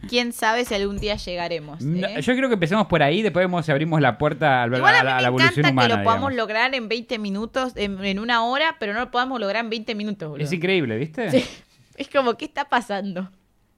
Quién 0.08 0.32
sabe 0.32 0.64
si 0.64 0.74
algún 0.74 0.98
día 0.98 1.16
llegaremos. 1.16 1.80
No, 1.82 2.06
¿eh? 2.06 2.20
yo 2.22 2.34
creo 2.36 2.48
que 2.48 2.54
empecemos 2.54 2.86
por 2.86 3.02
ahí, 3.02 3.22
después 3.22 3.44
vemos 3.44 3.64
si 3.66 3.72
abrimos 3.72 4.00
la 4.00 4.18
puerta 4.18 4.62
al- 4.62 4.74
Igual 4.74 4.94
a, 4.94 4.98
a 5.00 5.02
mí 5.02 5.06
la, 5.06 5.12
a 5.12 5.16
me 5.16 5.22
la 5.22 5.28
evolución 5.28 5.52
encanta 5.58 5.70
humana. 5.72 5.88
que 5.88 5.98
lo 5.98 6.04
podamos 6.04 6.30
digamos. 6.30 6.36
lograr 6.48 6.74
en 6.74 6.88
20 6.88 7.18
minutos, 7.18 7.72
en, 7.76 8.04
en 8.04 8.18
una 8.18 8.44
hora, 8.44 8.76
pero 8.78 8.92
no 8.94 9.00
lo 9.00 9.10
podamos 9.10 9.40
lograr 9.40 9.64
en 9.64 9.70
20 9.70 9.94
minutos, 9.94 10.28
boludo. 10.28 10.44
Es 10.44 10.52
increíble, 10.52 10.96
¿viste? 10.96 11.30
Sí. 11.30 11.44
Es 11.96 12.08
como, 12.08 12.34
¿qué 12.36 12.44
está 12.44 12.66
pasando? 12.66 13.30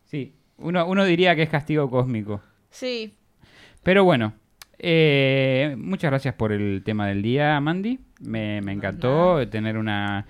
Sí. 0.07 0.35
Uno, 0.57 0.85
uno 0.87 1.05
diría 1.05 1.37
que 1.37 1.43
es 1.45 1.49
castigo 1.49 1.89
cósmico. 1.89 2.41
Sí. 2.69 3.15
Pero 3.85 4.03
bueno, 4.03 4.33
eh, 4.81 5.75
muchas 5.79 6.11
gracias 6.11 6.35
por 6.35 6.51
el 6.53 6.83
tema 6.85 7.07
del 7.07 7.23
día, 7.23 7.61
Mandy. 7.61 8.01
Me, 8.21 8.61
me 8.63 8.73
encantó 8.73 9.47
tener 9.49 9.77
una 9.79 10.27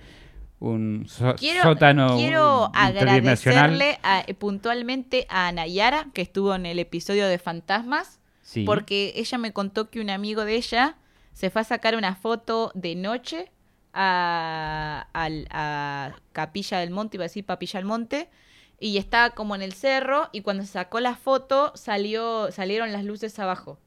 un 0.59 1.05
so- 1.07 1.35
Quiero, 1.35 1.63
sótano 1.63 2.17
quiero 2.17 2.69
agradecerle 2.73 3.99
a- 4.03 4.25
puntualmente 4.37 5.25
a 5.29 5.51
Nayara, 5.51 6.07
que 6.13 6.21
estuvo 6.21 6.53
en 6.55 6.65
el 6.65 6.79
episodio 6.79 7.27
de 7.27 7.37
Fantasmas, 7.39 8.19
Sí. 8.41 8.63
porque 8.65 9.13
ella 9.15 9.37
me 9.37 9.53
contó 9.53 9.89
que 9.89 10.01
un 10.01 10.09
amigo 10.09 10.43
de 10.45 10.55
ella 10.55 10.95
se 11.33 11.49
fue 11.49 11.61
a 11.61 11.65
sacar 11.65 11.95
una 11.95 12.15
foto 12.15 12.71
de 12.75 12.95
noche 12.95 13.51
a, 13.93 15.07
al- 15.13 15.47
a 15.51 16.15
Capilla 16.33 16.79
del 16.79 16.89
Monte, 16.91 17.17
iba 17.17 17.23
a 17.23 17.27
decir 17.27 17.45
Papilla 17.45 17.79
del 17.79 17.85
Monte, 17.85 18.29
y 18.79 18.97
estaba 18.97 19.31
como 19.31 19.55
en 19.55 19.61
el 19.61 19.73
cerro, 19.73 20.29
y 20.31 20.41
cuando 20.41 20.63
se 20.63 20.71
sacó 20.73 20.99
la 20.99 21.15
foto 21.15 21.71
salió, 21.75 22.51
salieron 22.51 22.91
las 22.91 23.03
luces 23.03 23.37
abajo. 23.39 23.79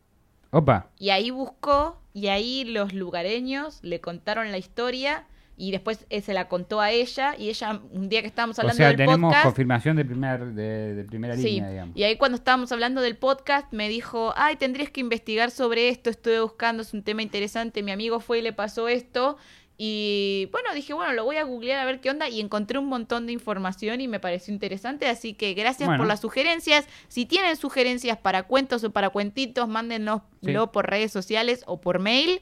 Opa, 0.50 0.88
Y 0.98 1.10
ahí 1.10 1.30
buscó, 1.30 1.98
y 2.12 2.28
ahí 2.28 2.64
los 2.64 2.92
lugareños 2.92 3.78
le 3.82 4.00
contaron 4.00 4.52
la 4.52 4.58
historia, 4.58 5.26
y 5.56 5.70
después 5.70 6.06
eh, 6.10 6.20
se 6.22 6.32
la 6.34 6.48
contó 6.48 6.80
a 6.80 6.90
ella, 6.90 7.34
y 7.38 7.48
ella, 7.50 7.80
un 7.92 8.08
día 8.08 8.20
que 8.22 8.26
estábamos 8.28 8.58
o 8.58 8.62
hablando 8.62 8.76
sea, 8.78 8.88
del 8.88 8.96
tenemos 8.96 9.28
podcast... 9.30 9.44
confirmación 9.44 9.96
de, 9.96 10.04
primer, 10.04 10.44
de, 10.54 10.94
de 10.94 11.04
primera 11.04 11.36
Sí, 11.36 11.42
línea, 11.42 11.70
digamos. 11.70 11.96
y 11.96 12.02
ahí 12.04 12.16
cuando 12.16 12.36
estábamos 12.36 12.72
hablando 12.72 13.00
del 13.02 13.16
podcast 13.16 13.72
me 13.72 13.88
dijo, 13.88 14.32
ay, 14.36 14.56
tendrías 14.56 14.90
que 14.90 15.00
investigar 15.00 15.50
sobre 15.50 15.88
esto, 15.88 16.10
estuve 16.10 16.40
buscando, 16.40 16.82
es 16.82 16.94
un 16.94 17.02
tema 17.02 17.22
interesante, 17.22 17.82
mi 17.82 17.92
amigo 17.92 18.18
fue 18.20 18.38
y 18.38 18.42
le 18.42 18.52
pasó 18.52 18.88
esto, 18.88 19.36
y 19.78 20.48
bueno, 20.52 20.72
dije, 20.74 20.92
bueno, 20.94 21.12
lo 21.12 21.24
voy 21.24 21.36
a 21.36 21.44
googlear 21.44 21.80
a 21.80 21.84
ver 21.84 22.00
qué 22.00 22.10
onda, 22.10 22.28
y 22.28 22.40
encontré 22.40 22.78
un 22.78 22.86
montón 22.86 23.26
de 23.26 23.32
información 23.32 24.00
y 24.00 24.06
me 24.08 24.20
pareció 24.20 24.52
interesante, 24.54 25.06
así 25.08 25.34
que 25.34 25.54
gracias 25.54 25.86
Bueno. 25.88 26.02
por 26.02 26.08
las 26.08 26.20
sugerencias, 26.20 26.86
si 27.08 27.26
tienen 27.26 27.56
sugerencias 27.56 28.16
para 28.18 28.44
cuentos 28.44 28.84
o 28.84 28.90
para 28.90 29.10
cuentitos, 29.10 29.68
mándenoslo 29.68 30.22
Sí. 30.44 30.54
por 30.72 30.88
redes 30.88 31.10
sociales 31.12 31.62
o 31.66 31.80
por 31.80 31.98
mail. 31.98 32.40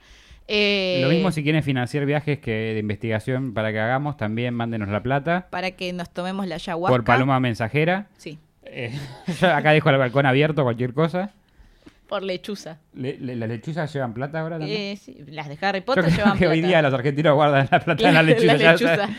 Eh, 0.53 0.99
Lo 1.03 1.09
mismo 1.11 1.31
si 1.31 1.45
quieren 1.45 1.63
financiar 1.63 2.05
viajes 2.07 2.41
que 2.41 2.51
de 2.75 2.79
investigación 2.81 3.55
para 3.55 3.71
que 3.71 3.79
hagamos, 3.79 4.17
también 4.17 4.53
mándenos 4.53 4.89
la 4.89 5.01
plata. 5.01 5.47
Para 5.49 5.71
que 5.71 5.93
nos 5.93 6.11
tomemos 6.11 6.45
la 6.49 6.57
ayahuasca. 6.57 6.93
Por 6.93 7.05
Paloma 7.05 7.39
Mensajera. 7.39 8.09
Sí, 8.17 8.39
Eh, 8.65 8.93
yo 9.41 9.55
acá 9.55 9.71
dejo 9.71 9.91
el 9.91 9.99
balcón 9.99 10.27
abierto, 10.27 10.65
cualquier 10.65 10.93
cosa. 10.93 11.31
por 12.09 12.25
lechuza. 12.25 12.79
Le- 12.95 13.17
le- 13.21 13.37
¿Las 13.37 13.49
lechuzas 13.49 13.93
llevan 13.93 14.13
plata 14.13 14.41
ahora 14.41 14.59
también? 14.59 14.81
Eh, 14.81 14.97
sí, 14.97 15.17
las 15.29 15.49
de 15.49 15.57
Harry 15.65 15.79
Yo 15.79 15.85
Potter 15.85 16.05
creo 16.07 16.17
llevan 16.17 16.37
que 16.39 16.49
hoy 16.49 16.59
plata. 16.59 16.69
día 16.69 16.83
los 16.83 16.95
argentinos 16.95 17.35
guardan 17.37 17.69
la 17.71 17.79
plata 17.81 18.09
en 18.09 18.15
la 18.15 18.23
La- 18.23 18.29
lechuza. 18.31 18.47
la 18.53 18.57
ya 18.59 18.73
lechuza. 18.73 18.97
sabes. 18.97 19.17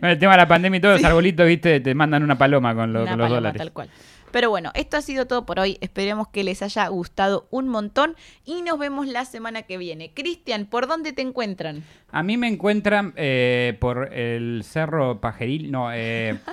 Con 0.00 0.08
el 0.10 0.18
tema 0.18 0.32
de 0.32 0.38
la 0.38 0.46
pandemia 0.48 0.78
y 0.78 0.80
todos 0.80 1.00
los 1.00 1.04
arbolitos, 1.04 1.46
viste, 1.46 1.80
te 1.80 1.94
mandan 1.94 2.22
una 2.22 2.36
paloma 2.38 2.74
con, 2.74 2.92
lo- 2.92 3.02
Una 3.02 3.10
con 3.12 3.18
los 3.18 3.24
paloma, 3.26 3.36
dólares. 3.40 3.58
tal 3.58 3.72
cual. 3.72 3.88
Pero 4.30 4.50
bueno, 4.50 4.70
esto 4.74 4.96
ha 4.96 5.02
sido 5.02 5.26
todo 5.26 5.44
por 5.46 5.58
hoy. 5.58 5.78
Esperemos 5.80 6.28
que 6.28 6.44
les 6.44 6.62
haya 6.62 6.86
gustado 6.88 7.48
un 7.50 7.68
montón 7.68 8.16
y 8.44 8.62
nos 8.62 8.78
vemos 8.78 9.06
la 9.08 9.24
semana 9.24 9.62
que 9.62 9.76
viene. 9.78 10.12
Cristian, 10.14 10.66
¿por 10.66 10.86
dónde 10.86 11.12
te 11.12 11.22
encuentran? 11.22 11.82
A 12.10 12.22
mí 12.22 12.36
me 12.36 12.48
encuentran 12.48 13.12
eh, 13.16 13.76
por 13.80 14.12
el 14.12 14.62
cerro 14.64 15.20
Pajeril. 15.20 15.70
No, 15.70 15.92
eh, 15.92 16.38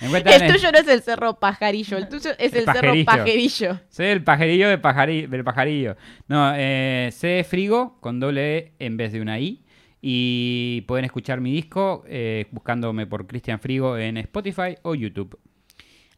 El 0.00 0.52
tuyo 0.52 0.72
no 0.72 0.78
es 0.78 0.88
el 0.88 1.02
cerro 1.02 1.34
pajarillo, 1.38 1.96
el 1.96 2.08
tuyo 2.08 2.32
es 2.36 2.52
El 2.52 2.58
el, 2.58 2.64
cerro 2.64 2.80
pajerillo. 2.80 3.06
pajerillo. 3.06 3.80
Soy 3.88 4.06
el 4.06 4.24
pajarillo 4.24 4.68
de 4.68 4.82
pajari- 4.82 5.28
del 5.28 5.44
pajarillo. 5.44 5.96
No, 6.26 6.52
eh, 6.56 7.10
C 7.12 7.44
Frigo 7.48 7.96
con 8.00 8.18
doble 8.20 8.56
E 8.56 8.72
en 8.80 8.96
vez 8.96 9.12
de 9.12 9.20
una 9.20 9.38
I. 9.38 9.62
Y 10.02 10.82
pueden 10.82 11.04
escuchar 11.06 11.40
mi 11.40 11.52
disco 11.52 12.04
eh, 12.06 12.46
buscándome 12.50 13.06
por 13.06 13.26
Cristian 13.26 13.60
Frigo 13.60 13.96
en 13.96 14.18
Spotify 14.18 14.76
o 14.82 14.94
YouTube. 14.94 15.38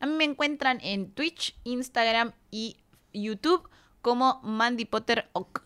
A 0.01 0.07
mí 0.07 0.13
me 0.13 0.25
encuentran 0.25 0.79
en 0.83 1.11
Twitch, 1.11 1.57
Instagram 1.65 2.33
y 2.51 2.77
YouTube 3.13 3.69
como 4.03 4.41
Mandy 4.43 4.85
Potter 4.85 5.29
Ock. 5.33 5.65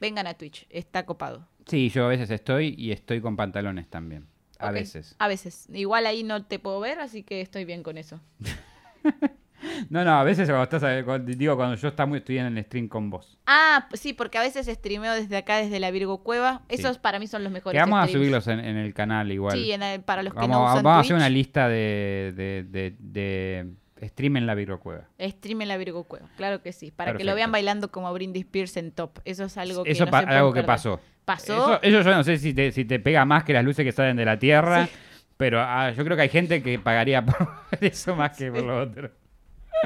Vengan 0.00 0.26
a 0.26 0.34
Twitch, 0.34 0.66
está 0.70 1.06
copado. 1.06 1.48
Sí, 1.66 1.88
yo 1.88 2.04
a 2.04 2.08
veces 2.08 2.30
estoy 2.30 2.74
y 2.78 2.92
estoy 2.92 3.20
con 3.20 3.36
pantalones 3.36 3.88
también. 3.88 4.28
A 4.58 4.70
veces. 4.70 5.16
A 5.18 5.28
veces. 5.28 5.68
Igual 5.72 6.06
ahí 6.06 6.22
no 6.22 6.44
te 6.44 6.58
puedo 6.58 6.80
ver, 6.80 7.00
así 7.00 7.22
que 7.22 7.40
estoy 7.40 7.64
bien 7.64 7.82
con 7.82 7.98
eso. 7.98 8.20
No, 9.90 10.04
no, 10.04 10.12
a 10.18 10.24
veces 10.24 10.48
cuando 10.48 10.64
estás, 10.64 10.82
eh, 10.84 11.02
cuando- 11.04 11.32
digo, 11.32 11.56
cuando 11.56 11.76
yo 11.76 11.88
está 11.88 12.06
muy, 12.06 12.18
estoy 12.18 12.38
en 12.38 12.56
el 12.56 12.64
stream 12.64 12.88
con 12.88 13.10
vos. 13.10 13.38
Ah, 13.46 13.88
sí, 13.94 14.12
porque 14.12 14.38
a 14.38 14.42
veces 14.42 14.66
streameo 14.66 15.12
desde 15.14 15.36
acá, 15.36 15.56
desde 15.56 15.80
la 15.80 15.90
Virgo 15.90 16.22
Cueva. 16.22 16.62
Sí. 16.68 16.76
Esos 16.76 16.98
para 16.98 17.18
mí 17.18 17.26
son 17.26 17.42
los 17.44 17.52
mejores. 17.52 17.76
Que 17.76 17.88
vamos 17.90 18.08
a 18.08 18.10
subirlos 18.12 18.46
en, 18.48 18.60
en 18.60 18.76
el 18.76 18.92
canal 18.94 19.30
igual. 19.32 19.56
Sí, 19.56 19.72
en 19.72 19.82
el- 19.82 20.02
para 20.02 20.22
los 20.22 20.32
que 20.34 20.40
vamos 20.40 20.56
no 20.56 20.64
usan 20.64 20.82
vamos 20.84 20.98
a 20.98 21.00
hacer 21.00 21.16
una 21.16 21.28
lista 21.28 21.68
de, 21.68 22.32
de, 22.36 22.64
de, 22.68 22.94
de 22.98 24.08
stream 24.08 24.36
en 24.36 24.46
la 24.46 24.54
Virgocueva. 24.54 25.04
stream 25.20 25.62
en 25.62 25.68
la 25.68 25.76
Virgo 25.78 26.04
Cueva. 26.04 26.28
Claro 26.36 26.62
que 26.62 26.72
sí. 26.72 26.90
Para 26.90 27.14
que 27.16 27.24
lo 27.24 27.34
vean 27.34 27.50
bailando 27.52 27.90
como 27.90 28.12
Britney 28.12 28.42
Spears 28.42 28.76
en 28.76 28.92
top. 28.92 29.20
Eso 29.24 29.44
es 29.44 29.56
algo 29.56 29.84
que 29.84 29.90
Eso 29.92 30.04
no 30.06 30.16
algo 30.16 30.52
que 30.52 30.62
pasó. 30.62 31.00
Pasó. 31.24 31.80
Eso, 31.80 31.82
eso 31.82 32.10
yo 32.10 32.14
no 32.16 32.22
sé 32.22 32.38
si 32.38 32.54
te, 32.54 32.70
si 32.72 32.84
te 32.84 33.00
pega 33.00 33.24
más 33.24 33.42
que 33.42 33.52
las 33.52 33.64
luces 33.64 33.84
que 33.84 33.90
salen 33.92 34.16
de 34.16 34.24
la 34.24 34.38
Tierra, 34.38 34.86
Sí. 34.86 34.92
pero 35.36 35.60
ah, 35.60 35.90
yo 35.90 36.04
creo 36.04 36.14
que 36.16 36.22
hay 36.22 36.28
gente 36.28 36.62
que 36.62 36.78
pagaría 36.78 37.24
por 37.24 37.48
eso 37.80 38.14
más 38.14 38.36
que 38.36 38.52
por 38.52 38.62
lo 38.62 38.80
otro. 38.82 39.10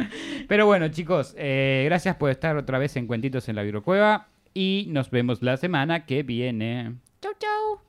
Pero 0.49 0.67
bueno, 0.67 0.89
chicos, 0.89 1.35
eh, 1.37 1.83
gracias 1.87 2.17
por 2.17 2.31
estar 2.31 2.57
otra 2.57 2.79
vez 2.79 2.97
en 2.97 3.07
Cuentitos 3.07 3.49
en 3.49 3.57
la 3.57 3.63
Virgocueva 3.63 4.29
y 4.55 4.87
nos 4.89 5.11
vemos 5.11 5.43
la 5.43 5.57
semana 5.57 6.07
que 6.07 6.23
viene. 6.23 6.97
Chau, 7.21 7.33
chau. 7.39 7.81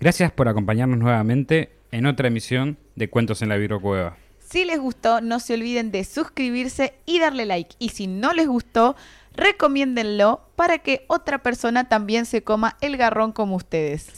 Gracias 0.00 0.32
por 0.32 0.48
acompañarnos 0.48 0.98
nuevamente 0.98 1.70
en 1.92 2.06
otra 2.06 2.28
emisión 2.28 2.78
de 2.96 3.08
Cuentos 3.08 3.42
en 3.42 3.48
la 3.48 3.56
Virgocueva. 3.56 4.16
Si 4.38 4.64
les 4.64 4.78
gustó, 4.78 5.20
no 5.20 5.40
se 5.40 5.54
olviden 5.54 5.92
de 5.92 6.04
suscribirse 6.04 6.94
y 7.06 7.20
darle 7.20 7.46
like. 7.46 7.76
Y 7.78 7.90
si 7.90 8.06
no 8.06 8.32
les 8.32 8.48
gustó, 8.48 8.96
recomiéndenlo 9.34 10.42
para 10.56 10.78
que 10.78 11.04
otra 11.08 11.42
persona 11.42 11.88
también 11.88 12.26
se 12.26 12.42
coma 12.42 12.76
el 12.80 12.96
garrón 12.96 13.32
como 13.32 13.56
ustedes. 13.56 14.12